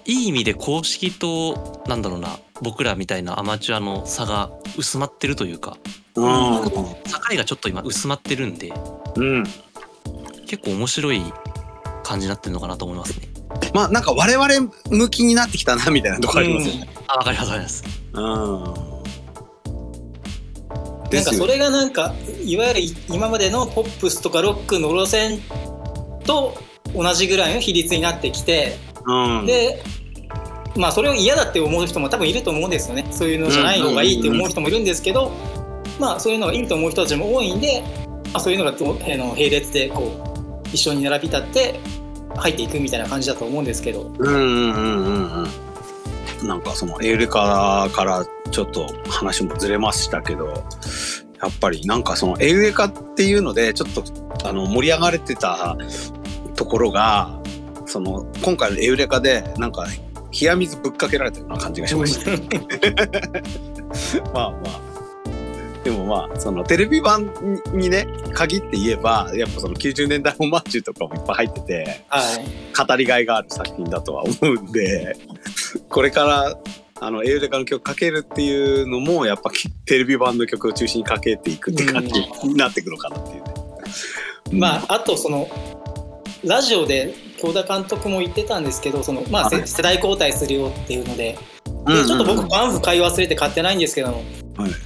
[0.04, 5.76] いい意味で公式となんだろうな僕らみたいなアマチュアの差が薄まってるというか。
[6.16, 6.22] うん。
[6.22, 6.70] 境
[7.36, 8.72] がちょっと今薄まってるんで。
[9.16, 9.44] うん
[10.56, 11.20] 結構面白い
[12.04, 13.28] 感じになってるのかなと思いますね。
[13.72, 16.88] まあなんか我々向きになってきたなみたいなとこありますよね。
[17.08, 17.84] あわかりますわかります。
[18.12, 18.94] うん。
[21.10, 25.40] なんかそれがなんかいわゆる今までのポップスとかロックの路線
[26.24, 26.56] と
[26.94, 28.76] 同じぐらいの比率になってきて、
[29.06, 29.82] うん、で
[30.76, 35.30] まあそれを嫌だって思う人も多分いると思うんですよねそういうのじゃない方がいいって思う人もいるんですけど、
[36.00, 37.82] まあそういうのがいいと思う人たちも多いんで、
[38.32, 40.33] まあ、そういうのがとあの並列でこう
[40.74, 41.80] 一緒に並び立って
[42.36, 44.12] 入っていくみたいな感じだと思うんですけど。
[44.18, 45.46] うんうんうんうん
[46.42, 46.48] うん。
[46.48, 50.48] なんかそのエウレカからちょっと話もずれましたけど、
[51.40, 54.04] やっぱりなんかそのエウレカっていうのでちょっと
[54.48, 55.76] あの盛り上がれてた
[56.56, 57.40] ところが、
[57.86, 59.86] その今回のエウレカでなんか
[60.38, 62.30] 冷や水ぶっかけられたような感じがしました。
[64.34, 64.83] まあまあ。
[65.84, 67.30] でもまあそのテレビ版
[67.72, 72.86] にね限って言えばやっぱその90年代オマージュとかもいっぱい入っててはい。
[72.88, 75.16] 語りがいがある作品だとは思うんで
[75.88, 76.58] これから
[77.00, 79.50] あのエウレカの曲かけるっていうのもやっぱ
[79.84, 83.54] テレビ版の曲を中心にかけていくって感じになっていくのかなっていうね。
[84.52, 85.48] まあ、あとその
[86.44, 91.53] ラジオで京田監督も言ってたんですけどその、まあ、世代交代するよっていうのでうん
[91.86, 94.24] でちょっと僕パンフ買い忘れて買ってないんですけど、はい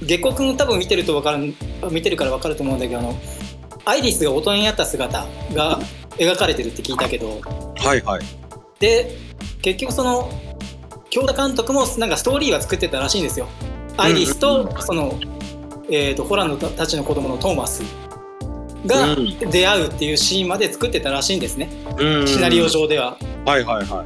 [0.03, 1.53] 下克君多分見てると分かる
[1.91, 3.15] 見てるから分かると思うんだけどあの
[3.85, 5.79] アイリスが大人になった姿が
[6.17, 7.39] 描かれてるって聞いたけど
[7.77, 8.23] はいはい。
[8.79, 9.15] で
[9.61, 10.29] 結局その
[11.09, 13.47] 京田監督もなんかストーリーは作ってたらしいんですよ。
[13.97, 15.19] アイリスとその、
[15.89, 17.83] えー、とホランドたちの子供のトーマス
[18.85, 23.17] がうん出会うっていうシーンまで作ってたらしいんですね、うんシナリオ上では。
[23.45, 24.05] はいはいは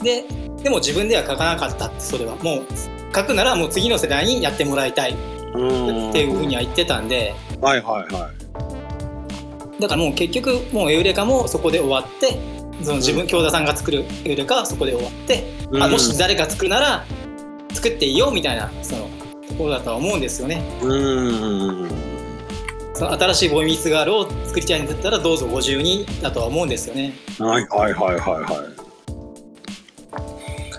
[0.00, 0.04] い。
[0.04, 0.24] で
[0.62, 2.66] でも自分では書かなかったってそれはもう
[3.14, 5.16] 書くならもう次の世代にやってもらいたい
[5.54, 9.80] うんっていうふうには言ってたんではいはいはい。
[9.80, 12.38] だからもう結局もうエウレカもそこで終わって
[12.82, 17.04] その自分京田さんが作るエウレカはそこで終わって、うんあもし誰か作るなら
[17.72, 19.08] 作っていいよみたいなその
[19.48, 20.62] ところだとは思うんですよね。
[20.82, 21.88] うん
[22.94, 27.14] その新しいボーイミーツガールを作りたいんだったらどうぞ52だとは思うんですよね。
[27.38, 28.77] はいはいはいはいはい。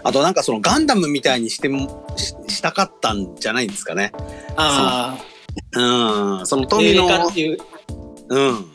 [0.03, 4.11] あとなんかそのガンダムみたいにしてもししたかったんじゃないんですかね。
[4.55, 5.17] あ
[5.73, 6.47] うん。
[6.47, 7.57] その富レ野う
[8.29, 8.65] うん。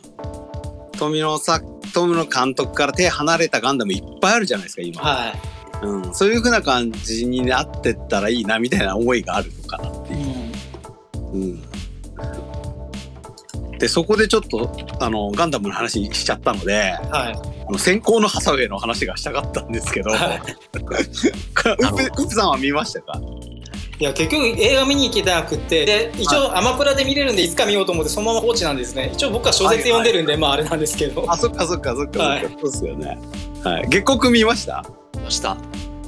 [0.93, 1.61] 富野さ
[1.93, 5.01] 富野監督から手離れたガンダムいっぱいあるじゃないですか今。
[5.03, 5.35] は
[5.83, 6.14] うん。
[6.14, 10.25] そういう風な感じになってったらいいなみたいな思いがあるのかなってい、いう。
[11.33, 11.62] うんうん。
[13.79, 14.70] でそこでちょっと
[15.01, 20.41] あのガンダムの話しちゃったのではい、先行のハサウェイの話がしたかったんですけど、は
[20.75, 20.81] ウ
[22.15, 23.21] プウプさんは見ましたか？
[23.99, 25.87] いや結局映画見に行けなくって。
[25.87, 29.11] で一応アマプラで見れるんでいつか見ようと思ってそのまま放置なんですね。
[29.15, 31.25] 一応僕は小説読んでるんで、まああれなんですけど。
[31.31, 32.43] あそっかそっかそっかそっか、はい。
[32.43, 33.19] そうですよね。
[33.62, 33.89] はい。
[33.89, 34.85] 月刻見ました？
[35.23, 35.57] ました。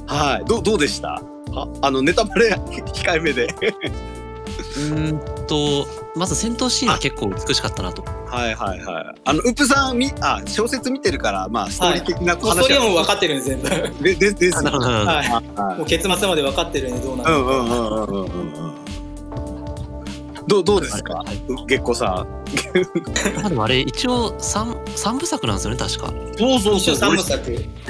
[0.05, 0.45] はい。
[0.45, 1.21] どうどうでした？
[1.53, 3.45] ああのネタバレ控えめで。
[3.45, 5.87] うーんと
[6.17, 8.03] まず戦闘シーンは結構美しかったなと。
[8.03, 9.21] はいはいはい。
[9.25, 14.03] あのウプさんみあ小説見てるからまあストーリー的なもうストーリーはもう分かってるんで全部。
[14.03, 15.27] ででですはい。
[15.27, 18.77] はいもう結末まで分かってるんでどうなるうんうんうんうんうんうんうん。
[20.47, 21.15] どうどうですか？
[21.15, 21.37] はい
[21.67, 22.27] 月光さん。
[23.41, 26.13] まあでもあれ一応三三部作なんですよね確か。
[26.37, 27.41] そうそう一応三部作。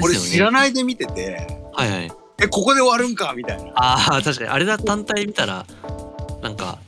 [0.02, 0.28] 俺ですよね。
[0.30, 1.46] 知らないで見てて。
[1.72, 2.12] はいはい。
[2.40, 3.32] えここで終わるんか？
[3.36, 3.70] みたいな。
[3.74, 4.50] ああ確かに。
[4.50, 5.64] あれだ単体見たら
[6.42, 6.78] なんか「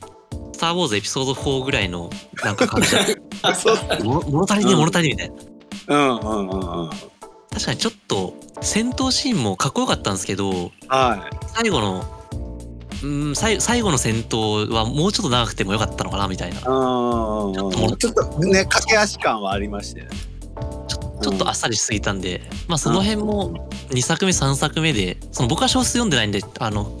[0.61, 2.09] ター・ウォーズ」エピソード4ぐらいの
[2.43, 2.99] なんか感じだ
[3.41, 4.03] あ そう。
[4.03, 5.37] も物足りねえ物足りねえみ
[5.87, 6.03] たいな。
[6.03, 6.19] うん。
[6.19, 6.89] うんうんうん。
[7.51, 12.05] 確かにちょっと戦闘シーンもかっこよかったんですけどは最後の
[13.03, 16.61] うん最最後の戦闘はもうちょっと長くてもよかったのかなみたいな。
[16.61, 17.97] ちいうんうんうん。
[17.97, 20.31] ちょっとね駆け足感はありましたよね。
[21.31, 26.91] ょっとあっさりしすぎたんで、まあその辺も2作目3作目でその僕は小説読んでないんであの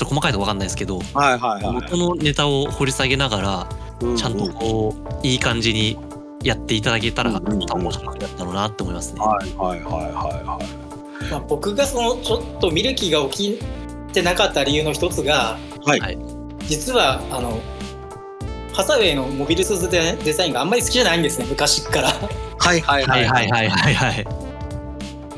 [0.00, 1.74] ちょっと細かいとこ分かんないですけどはいはいはい。
[1.74, 3.68] 元のネタを掘り下げながら
[4.00, 5.98] うちゃんとこういい感じに
[6.42, 9.20] やっていただけたらうんうん面白くなったろうなって思いますね。
[9.20, 10.46] はいはいはいはい。
[10.46, 16.00] はいまあ、僕がそのちょっと見る気が起きてなかった理由の一つが、はい。
[16.00, 16.18] はい。
[16.60, 17.60] 実はあの
[18.72, 22.08] ハサウェイのモビルスーツデデザインがあんまり好きじゃないんですね昔から。
[22.08, 23.28] はいはいはい。
[23.28, 24.26] はいはいはいはい。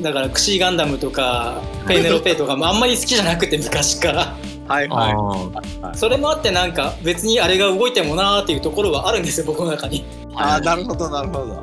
[0.01, 4.37] だからクシーガンダムとかペーネロペイとかもあんまり好きじゃなくて昔から
[4.73, 5.97] はいはい。
[5.97, 10.05] それもあってなんか別にあれが動いてもなーっていうところはあるんですよ僕の中に
[10.35, 11.61] ああ、なるほど、なるほど。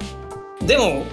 [0.66, 1.04] でも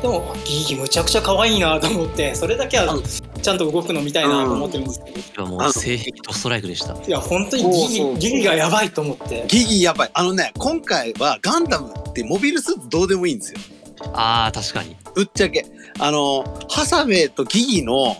[0.00, 2.94] でもギギむちゃくちゃ可愛いなと思ってそれだけは
[3.42, 6.94] ちゃんと動くの見たいなと思ってるんですけど、今もう性癖ドストライクでした。
[6.94, 10.10] いや本当にギギギギがやばいと思ってギギやばい。
[10.14, 13.58] あのね、今回はガンダムってモビルスーツどうでもいいんですよ。
[14.12, 14.96] ああ、確かに。
[15.14, 15.66] ぶっちゃけ。
[15.98, 18.16] あの、ハサウェイとギギの、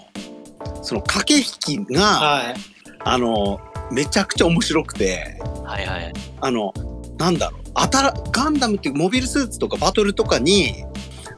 [0.82, 1.36] その駆け
[1.74, 2.73] 引きが、はい
[3.04, 3.60] あの、
[3.92, 6.12] めちゃくちゃ面白くて、はいはい。
[6.40, 6.72] あの、
[7.18, 10.84] なんだろう、あたら、ガンダムっていうモビルスーツとかバトルとかに、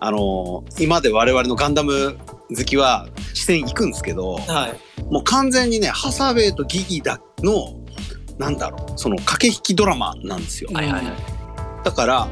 [0.01, 2.19] あの、今まで我々のガンダム
[2.51, 7.75] 好きは視線行くんですけど、はいもう完全にね、ハサウェイとギギだの、
[8.39, 10.71] なんだろう、その駆け引きドラマなんですよ。
[10.73, 11.15] はいはいはい。
[11.85, 12.29] だから、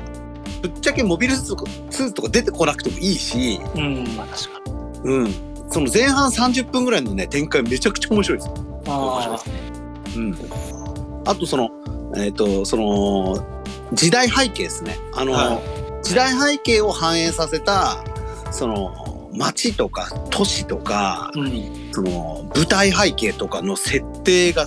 [0.61, 4.61] ぶっちゃけモビルスーツとかスーツとか出てこなくてもいいし、うんまあ確か
[5.05, 5.14] に。
[5.14, 5.32] うん。
[5.70, 8.74] その前半30分ぐらいのね、展開めちゃくちゃ面白いですよ。
[8.87, 9.39] あ。
[10.16, 10.35] うん。
[11.26, 11.70] あとその、
[12.16, 13.45] えっ、と、その、
[13.93, 14.99] 時代背景ですね。
[15.14, 15.61] あの、は
[16.03, 18.05] 時代背景を反映させた、
[18.51, 24.66] その、街とか都市とか、ーうんその、舞台背景とかの設定が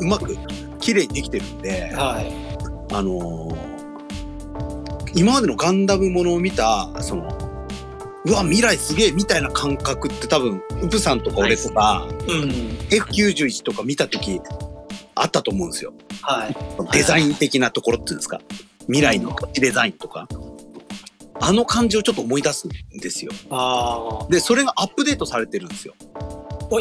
[0.00, 0.36] うまく
[0.80, 3.78] 綺麗にできてるんで、はいあのー
[5.14, 7.28] 今までのガンダムものを見た、その、
[8.24, 12.50] うわ、未来すげえみたいな感覚って多分、ウプさんとか俺とか、うん
[12.90, 14.40] F91 とか見た時
[15.14, 15.92] あったと思うんですよ。
[16.22, 16.56] はい
[16.92, 18.40] デザイン的なところっていうんですか？
[18.86, 20.28] 未来のデザインとか。
[21.40, 23.30] あの感じをちょっと思い出すんですよ。
[23.50, 25.94] あで、それがアップデートされてるんですよ。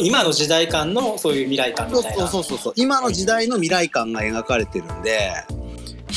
[0.02, 2.74] 今の時代感のそういう未来感そうみたいなそうそうそう。
[2.76, 5.32] 今の時代の未来感が描かれてるんで、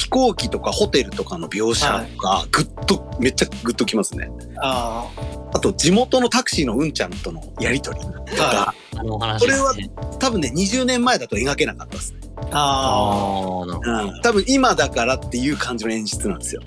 [0.01, 4.30] 飛行機とかホテルとかの描写とか、ぐっと、めっちゃグッときますね。
[4.57, 5.07] あ
[5.53, 9.90] あと、地元のタクシーのうんちゃんとのやりとりとか、はあのお話ですね。
[10.18, 12.20] 多分ね、20年前だと描けなかったですね。
[12.51, 14.05] ああ。
[14.07, 14.22] うん。
[14.22, 16.62] 多分今だからっていう感じの演出なんですよ。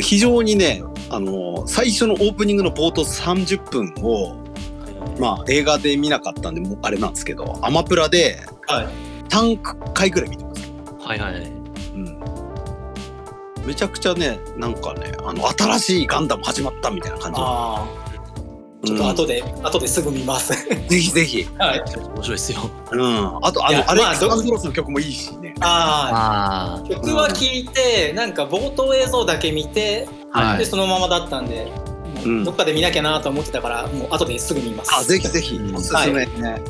[0.00, 4.34] 非常にね、あの、最初のオープニングの冒頭30分を、
[5.20, 10.48] まあ映画で見なかったんで、もうあれなんですけど、アマプラではい3回ぐらい見てます。
[10.48, 10.53] はい
[11.04, 11.18] はい。
[11.18, 12.18] うん。
[13.66, 17.40] めちゃくちゃね、なんかね、あの、新しいガンダム始まったみたいな感じ。
[17.42, 18.04] ああ
[18.86, 21.48] ちょっと後で、後ですぐ見ますうん ぜひぜひ。
[21.58, 22.70] はい面白いですよ。
[22.92, 23.38] うん。
[23.42, 25.54] あと、あの、アレまあどックス・アンドロスの曲もいいしね。
[25.60, 30.56] あああ曲は聞いてなんか冒頭映像だけ見てあ。
[30.58, 31.72] でそのままだったんで、
[32.24, 36.60] うんどっかで見なきゃなと思ってたからもう後ですぐ見ますあ、ぜひぜひう、んおすすめね。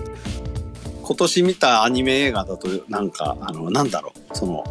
[1.05, 4.65] 今年見たアニメ映画だと、なんか、あの、なんだろう、その、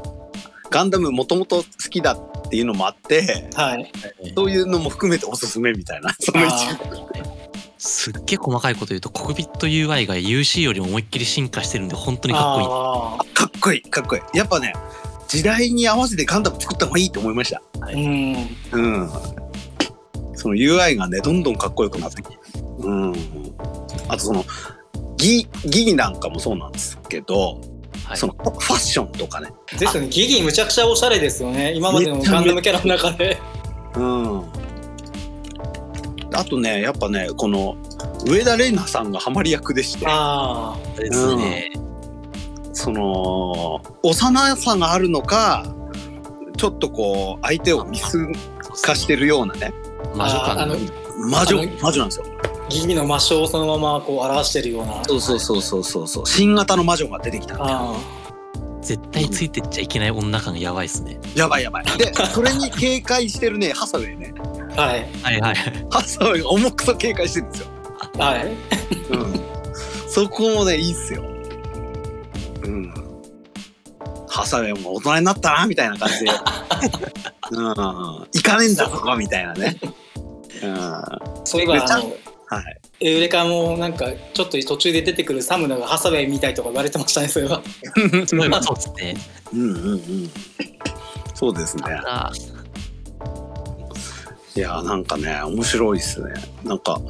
[0.71, 3.91] ガンダムもともと好きだっていうのもあって、はい
[4.35, 7.33] そういうのも含めておすすめみたいな、 その一部。
[7.77, 12.67] すっげえ細かいこと言うと、コクピット UI が UC よりも思いっきり進化してるんで、本当にかっこいい。
[12.67, 14.37] あかっこいい、かっこいい。
[14.37, 14.73] やっぱね、
[15.27, 17.61] 時代に合わせてガンダム作った方がいいと思いました。
[17.79, 19.09] ーうんうん。
[20.35, 22.37] その UI がね、どんどんかっこよくなってきて。
[22.79, 23.13] うん。
[24.07, 24.45] あとその、
[25.23, 27.61] ギ、ギギなんかもそうなんですけど、
[28.05, 28.17] はい。
[28.17, 29.49] そのファッションとかね。
[29.79, 30.09] ですよね。
[30.09, 31.73] ギギむちゃくちゃおしゃれですよね。
[31.73, 33.37] 今までのガンダムキャラの中で。
[33.95, 34.43] うん。
[36.33, 37.77] あとね、やっぱね、この、
[38.25, 41.71] 上田玲奈さんがハマり役でして、あですね。
[42.73, 45.65] その、幼さがあるのか、
[46.57, 48.17] ちょっとこう、相手を見透
[48.81, 49.71] かしてるようなね、
[50.15, 50.75] 魔女感ああの
[51.29, 52.25] 魔女魔女なんですよ。
[52.69, 56.25] ギギの魔性をそのままこう表してるようなそうそうそうそうそうそう。
[56.25, 57.79] 新型の魔女が出てきたみたいな。
[57.81, 58.23] あ
[58.83, 61.17] 絶対ついてっちゃいけない女感がやばいですね。
[61.35, 61.85] やばいやばい。
[61.97, 64.33] で、それに警戒してるね、ハサウェイね。
[64.75, 65.55] あはいはいはい。
[65.89, 67.67] ハサウェイが重くそ警戒してるんですよ。
[68.17, 68.47] はい
[69.09, 69.53] うん。
[70.09, 71.23] そこもね、いいっすよ。
[72.63, 72.93] うん。
[74.27, 76.31] ハサウェイも大人になったな、みたいな感じで。
[77.51, 77.65] うん。
[77.67, 79.79] 行かねえんだ、そこみたいなね。
[80.61, 80.73] うん。
[80.73, 82.13] はそういえばあの
[82.61, 82.81] い。
[82.99, 87.61] エウレカもなんかちょっと途中で出てくるサムナがハサウェイみたいとか言われてましたねそれは
[87.95, 89.15] そうですね。
[89.53, 90.31] うんうんうん。
[91.33, 91.83] そうですね。
[92.05, 92.31] あ
[94.55, 96.31] いやーなんかね面白いっすね
[96.63, 97.01] なんか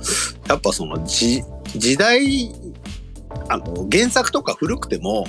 [0.47, 1.43] やっぱそのじ
[1.75, 2.49] 時代
[3.49, 5.25] あの原作とか古くても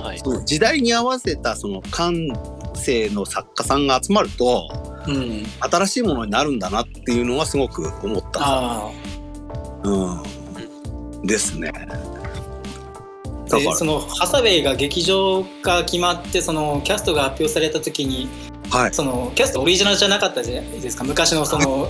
[0.00, 0.18] はい。
[0.18, 2.14] その時代に合わせたその感
[2.74, 4.68] 性の作家さんが集まると
[5.06, 8.90] うん新しいものになるんだなっていうのはすごく思った、あ
[9.84, 11.72] うん、ですね。
[13.48, 18.28] でそのハサウェイが劇場化決まってそのキャストが発表された時に
[18.70, 18.94] はい。
[18.94, 21.04] そのキャストオリジナルじゃなかったじゃないですか。
[21.04, 21.88] 昔のそのは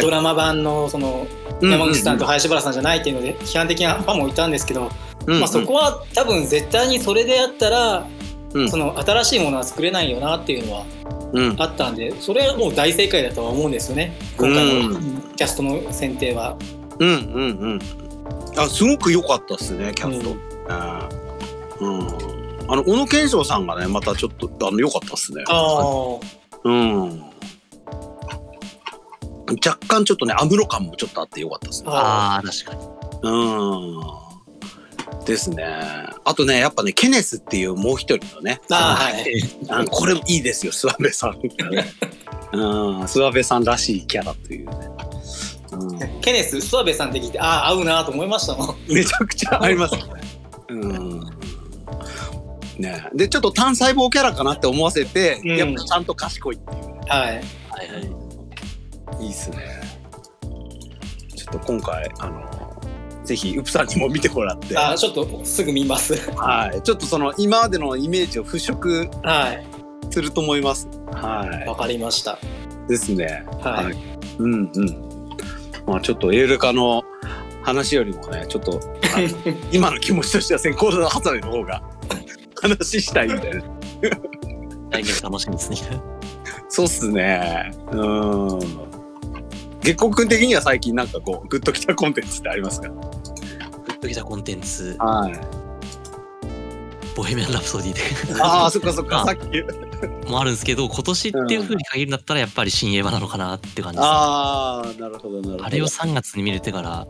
[0.00, 0.02] い。
[0.02, 1.26] ドラマ版のその
[1.62, 4.90] 山口さんと林原さんじゃないっていうので批判的なファンもいたんですけど、
[5.26, 8.06] うん、まあ、そこは多分絶対にそれでやったら、
[8.52, 8.70] うん。
[8.70, 10.84] その新しいものは作れないよなっていうのは
[11.32, 14.16] うん、あったんでそれはもう大正解だとは思うんですよね。
[14.38, 15.00] 今回のう
[15.36, 16.56] キャストの選定は。
[16.60, 17.12] うん、うん、う
[17.74, 17.80] ん。
[18.56, 20.36] あ、すごく良かったですね、キャスト。
[21.80, 21.98] うん。
[21.98, 22.38] うん
[22.70, 25.42] あの、小野賢章さんがね、またちょっと、あの、良かったですね。
[25.48, 26.18] あ
[26.64, 27.22] うん。
[29.64, 31.90] 若干ちょっとね、アムロ感もちょっとあって良かったですね。
[31.90, 32.80] あああ確かに
[33.22, 33.30] う
[35.22, 35.24] ん。
[35.24, 35.64] ですね。
[36.24, 41.38] あとね、やっぱね、ケネスっていうもう一人のね、あはいあのこれもいいですよ、諏訪部さん。
[42.52, 44.74] うん、諏訪部さんらしいキャラというね。
[45.80, 48.76] うん、ケネス諏訪部さんって聞いてああ合うなと思いましたもん。
[48.88, 50.02] めちゃくちゃありますね。
[50.70, 51.20] うん。
[52.78, 57.00] ねで、ちょっと単細胞キャラかなって思わせて、うんやっぱちゃんと賢いっていうね。
[57.08, 58.28] はいはいはい
[59.20, 59.58] いいっすね。
[61.34, 62.68] ちょっと今回、あの、
[63.24, 66.14] ぜひ、ウプさんにも見てもらって、あちょっとすぐ見ます。
[66.36, 66.82] はい。
[66.82, 69.66] ちょっとその、今までのイメージを払拭はい
[70.10, 70.88] すると思います。
[71.12, 72.38] はわかりました。
[72.86, 72.90] い。
[72.90, 73.44] ですね。
[73.60, 73.84] はい。
[73.86, 73.96] はい
[74.38, 75.07] うんうん。
[75.88, 77.02] まあちょっとエール化の
[77.62, 78.80] 話よりもね、ちょっと、
[79.72, 81.82] 今の気持ちとしては先行のハサミの方が
[82.60, 83.62] 話したいみたいな。
[84.90, 85.78] 来年楽しみですね
[86.68, 87.72] そうっすね。
[87.92, 87.96] う
[88.56, 88.58] ん。
[89.80, 92.88] 月光くん的には最近なんかこう、グッときたコンテンツってありますか？
[92.88, 95.40] グッときたコンテンツはい。
[97.16, 98.00] ボヘミアン・ラプソディで
[98.40, 99.48] ああ、そっかそっか、あさっき。
[100.28, 105.64] もあるんですけど今年っていう風に限るんだったらやっぱり新映画なのかなって感じです、ね、ああ、なるほど、なるほど。
[105.64, 107.06] あれを3月に見れてから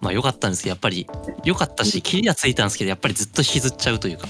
[0.00, 1.06] まあ良かったんですけどやっぱり
[1.44, 4.28] 良かったし切りはついたんですけどやっぱりずっと引きずっちゃうというか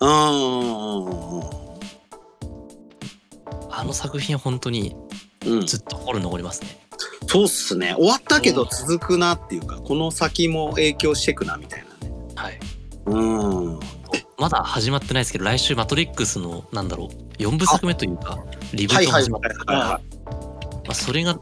[0.00, 1.42] うんうんうん
[3.70, 4.96] あの作品は本当に
[5.44, 5.52] うん。
[5.54, 5.66] うん。
[5.66, 6.86] ずっと心に残りますね
[7.28, 7.94] そうっすね。
[7.96, 12.14] 終わったけど続くなっていうか、この先も影響してくなみたいなね。
[12.34, 12.58] はい
[13.06, 13.80] うん。
[14.38, 18.38] まだ始まってないですけど来週「マトリックス」のなんだろう4部作目というか
[18.74, 20.00] リブートが始まって、はいは
[20.86, 21.38] まあ、それが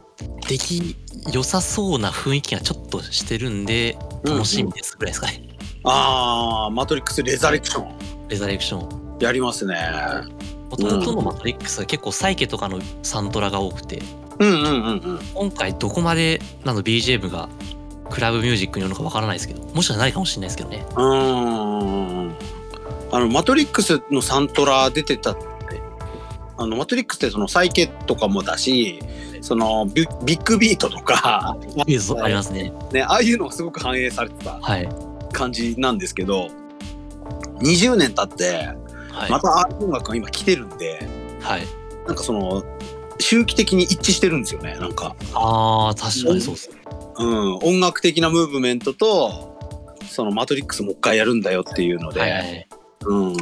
[0.47, 0.95] でき
[1.31, 5.41] 良さそうな雰囲気がちょっとしてるんで楽しみですぐらいですかね、
[5.83, 8.27] ああ、マトリックスレザレクション。
[8.27, 9.75] レザレクションやりますね。
[10.69, 14.01] もともとのマトリックスは結構サイケとかのサントラが多くて
[14.39, 15.19] うんうんうんうん。
[15.33, 17.49] 今回どこまでなの BGM が
[18.09, 22.54] クラブミュージックによるのかわからないですけどもしかしたらないかもしれないですけどねうーん。
[23.11, 25.45] あの、マトリックスのサントラ出てたって、
[26.57, 28.99] あの、マトリックスってそのサイケとかもだし、
[29.41, 32.73] そのビッビッグビートとか、 ありますね。
[32.91, 34.89] ね、ああいうのがすごく反映されてたはい。
[35.31, 36.49] 感じなんですけど、
[37.59, 38.69] 20年経って、
[39.11, 41.07] はい、またああいう音楽が今来てるんで、
[41.41, 41.67] はい、
[42.07, 42.63] なんかその、
[43.19, 45.15] 周期的に一致してるんですよね、なんか。
[45.33, 46.77] あー確かにそうですね。
[47.17, 49.57] うん、音楽的なムーブメントと、
[50.09, 52.67] そのマトリックスもう一回やるんだよっていうので、はいはい
[53.05, 53.35] うん。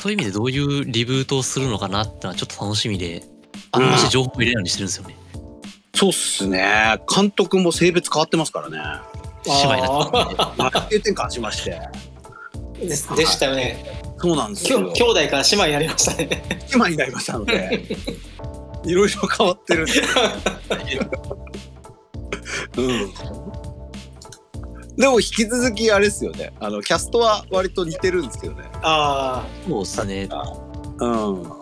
[0.00, 3.24] そういう意味でどういうリブートをするのかなってのはちょっと楽しみで
[3.72, 5.16] あんまし情報入れないようにしてるんですよね、
[5.94, 7.00] そうっすね。
[7.12, 8.78] 監督も性別変わってますからね。
[9.46, 11.80] 姉妹になってますね内定転換しまして。
[12.78, 13.84] ででしたよね。
[14.18, 14.92] そうなんですきょよ。
[14.92, 16.28] 兄弟から姉妹になりましたね。
[16.70, 17.96] 姉妹になりましたので、
[18.84, 19.92] いろいろ変わってるんで。
[22.78, 23.12] うん。
[24.98, 26.52] でも引き続きあれですよね。
[26.58, 28.68] あのキャストは割と似てるんですけどね。
[28.82, 30.28] あそうですね
[30.98, 31.52] うん。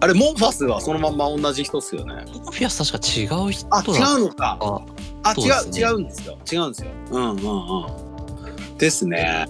[0.00, 2.24] あれモンファスはそのまんま同じ人っすよね。
[2.26, 4.58] フィアス確か違う人あ、だ違うのか。
[4.60, 4.80] あ
[5.22, 6.36] あ、違う、違うんですよ。
[6.52, 6.90] 違うんですよ。
[7.12, 8.78] うんうんうん。
[8.78, 9.46] ですね。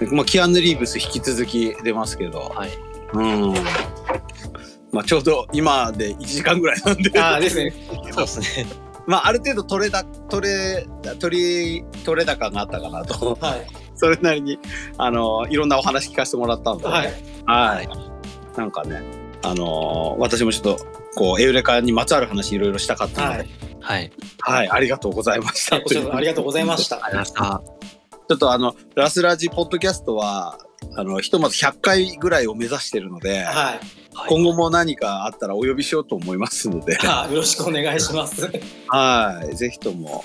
[0.00, 2.70] でまあ、キアヌ・リーブス引き続き出ますけど、はい
[3.12, 3.20] う
[3.50, 3.52] ん。
[4.90, 7.74] まあ、ちょうど今で1時間ぐらいなんで、あ、ああですね。
[8.10, 10.86] そうですねまあ、ある程度取れだ、取れ、
[11.18, 13.66] 取り、取れ高があったかなと、はい。
[13.96, 14.58] それなりに、
[14.98, 17.12] あの、いろんなお話聞かせてもらったんで、はい。
[17.46, 17.88] はい。
[18.58, 19.02] なんかね、
[19.42, 23.48] あのー私もちょっと、こう、エウレカにまつわる話いろいろしたかったので、はい。
[23.80, 25.76] はいはい、ありがとうございました。
[25.76, 25.78] あ
[26.20, 26.96] りがとうございました。
[27.02, 27.62] ありがとうございま
[28.28, 30.58] ちょっとあの、ラスラジポッドキャストは、
[30.96, 33.44] あの、ひとまず100回ぐらいを目指してるので、はい。
[33.44, 33.80] はい
[34.26, 38.50] 今後も何かあったらお呼びしようと思いますので、 あよろしくお願いします。
[38.88, 40.24] はい、ぜひとも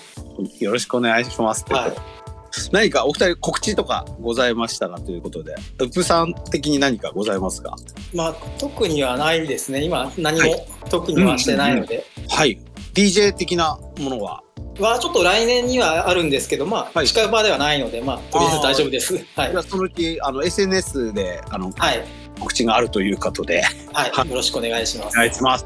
[0.60, 1.64] よろしくお願いします。
[1.70, 2.24] はい
[2.72, 7.76] 何かお二人告知とかございましたらということで、ウプさん的に何かございますか？
[8.14, 9.84] まあ、特にはないですね。
[9.84, 12.06] 今、何はも特にはしてないので。
[12.30, 12.60] はい。
[12.94, 14.44] DJ 的なものは？
[14.80, 19.16] はちょっと来年にはあるんですけど、まあ、はい近場ではないので、まあ、とりあえず大丈夫です。
[19.36, 19.60] はいじゃ。
[19.60, 22.04] あそのうちあの SNS であのはい。
[22.40, 23.62] 告知があるということで、
[23.94, 25.14] はい、はいよろしくお願いします。
[25.16, 25.66] お願いします。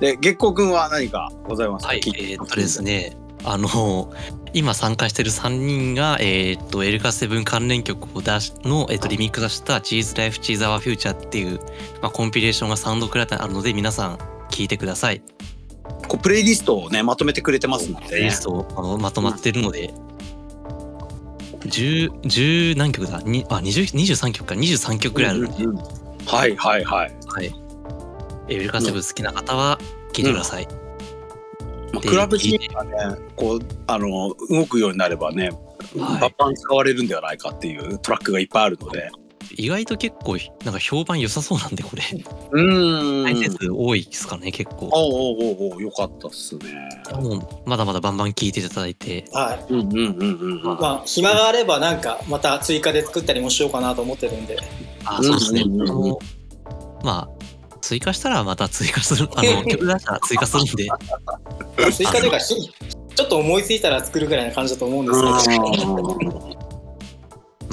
[0.00, 1.88] で、月光くんは何かございますか？
[1.88, 2.82] はい、えーっとです。
[2.82, 3.14] ね、
[3.44, 4.12] あの、
[4.54, 11.60] 今参加してる3人が、えーっと、エルカセブン関連曲を出し、の、えーっと、リミックスしたチーズライフチーズアワーフューチャーっていう、
[12.00, 14.16] まあ、コンピレーションがサウンドクラウドにあるので、皆さん
[14.50, 15.22] 聞いてください。
[16.08, 18.42] こうプレイリストをね、まとめてくれてますので、ねプレイリス。
[18.42, 19.92] トあのまとまってるので、
[21.60, 23.20] 10、10何曲だ？
[23.22, 27.12] にあ、20 23曲か、23曲ぐらいあるので、うんうんはいはいはい。
[27.28, 27.54] はい。
[28.48, 29.78] エルカセブン好きな方は
[30.12, 30.66] 聞いてください。
[31.92, 35.50] まあ、でクラブシーンがね、こう、あの、動くようになればね、
[35.98, 39.10] はいバンバン使われるんではないかっていうトラックがいっぱいあるので。
[39.52, 42.02] 意外と結構、なんか評判良さそうなんで、これ。
[42.52, 44.86] うーん再生数多いですかね、結構。
[44.86, 46.88] おうおうおうおうよかったっすね。
[47.14, 49.72] もうまだまだバンバン聞いていただいて、はい。
[49.72, 50.78] うんうんうんうんうん。
[50.80, 54.58] まあ、暇があればなんかまた追加で作ったりもしようかなと思ってるんで。
[55.04, 55.62] あ、そうですね。
[55.62, 56.16] うんうんうん
[57.04, 60.88] まあ、追加したらまた追加する、あの、 曲出したら追加するんで、
[61.92, 62.54] 追加というか、ひ
[63.16, 66.55] ちょっと思いついたら作るぐらいな感じだと思うんですけど。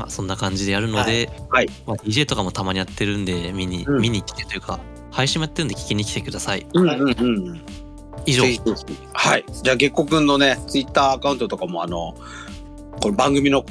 [0.04, 4.82] まあ、そんな感じでやるので、はいまあ、DJ とかもたまにやってるんで、見に、うん見に来てというか、
[5.12, 6.68] 配信もやってるんで聞きに来てください。
[6.74, 7.62] うんうんうん。
[8.26, 8.44] 以上
[9.14, 9.46] はい。
[9.64, 12.16] じゃあ、月光くんのね、ツイッターアカウントとかも、あの、
[13.02, 13.66] この番組の、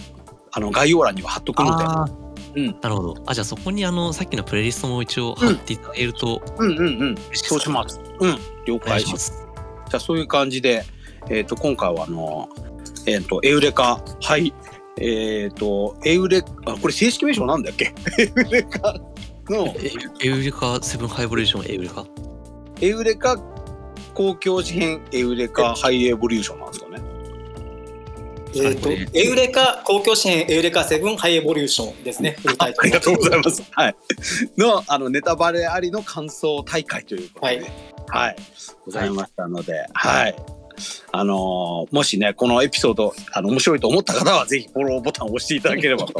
[0.53, 1.85] あの、概要欄には貼っとくので。
[1.85, 2.07] あ
[2.55, 3.23] うんーなるほど。
[3.27, 6.87] あ、じゃあそこにあの、さっきのプレイリストも一応貼っていただけるとうんうんうん。
[6.89, 7.49] 嬉しいです。
[7.49, 8.01] そうします。
[8.21, 8.39] うん。
[8.65, 9.19] 了解しま。
[9.19, 9.47] すす。
[9.91, 10.85] じゃあ、そういう感じで、
[11.29, 12.49] えっ、と、今回は、あの、
[13.07, 14.55] えっ、と、エウレカ、はい。
[14.99, 17.95] えっ、と、エウレ、あ、これ正式名称なんだっけ？
[18.19, 18.95] エウレカ
[19.49, 19.91] の、え
[20.27, 22.07] エウレカ、セブンハイボリューションエウレカ？
[22.81, 23.39] エウレカ
[24.15, 27.01] 公共事変エウレカハイエボリューションなんですかね。
[28.55, 32.37] えっと、エウレカ公共支援エウレカセブンハイエボリューションですね。
[32.43, 33.63] フルタイトルありがとうございます。
[33.71, 33.97] はい。
[34.59, 37.73] の、あの、ネタバレありの感想大会ということで、
[38.09, 38.37] はい。
[38.85, 40.37] ございましたので、はい。
[41.13, 46.13] あのーもしね、このエピソード、あの、面白いと思った方は、ぜひフォローボタンを押していただければと。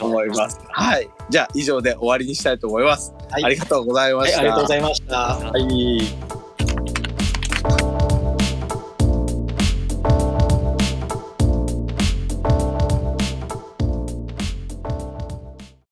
[0.00, 0.58] 思います。
[0.70, 1.08] はい。
[1.30, 3.12] じゃあ、以上で終わりにしたいと思います。
[3.30, 4.40] はいありがとうございまはい、した。
[4.40, 5.16] ありがとうございました。
[5.16, 6.53] はい。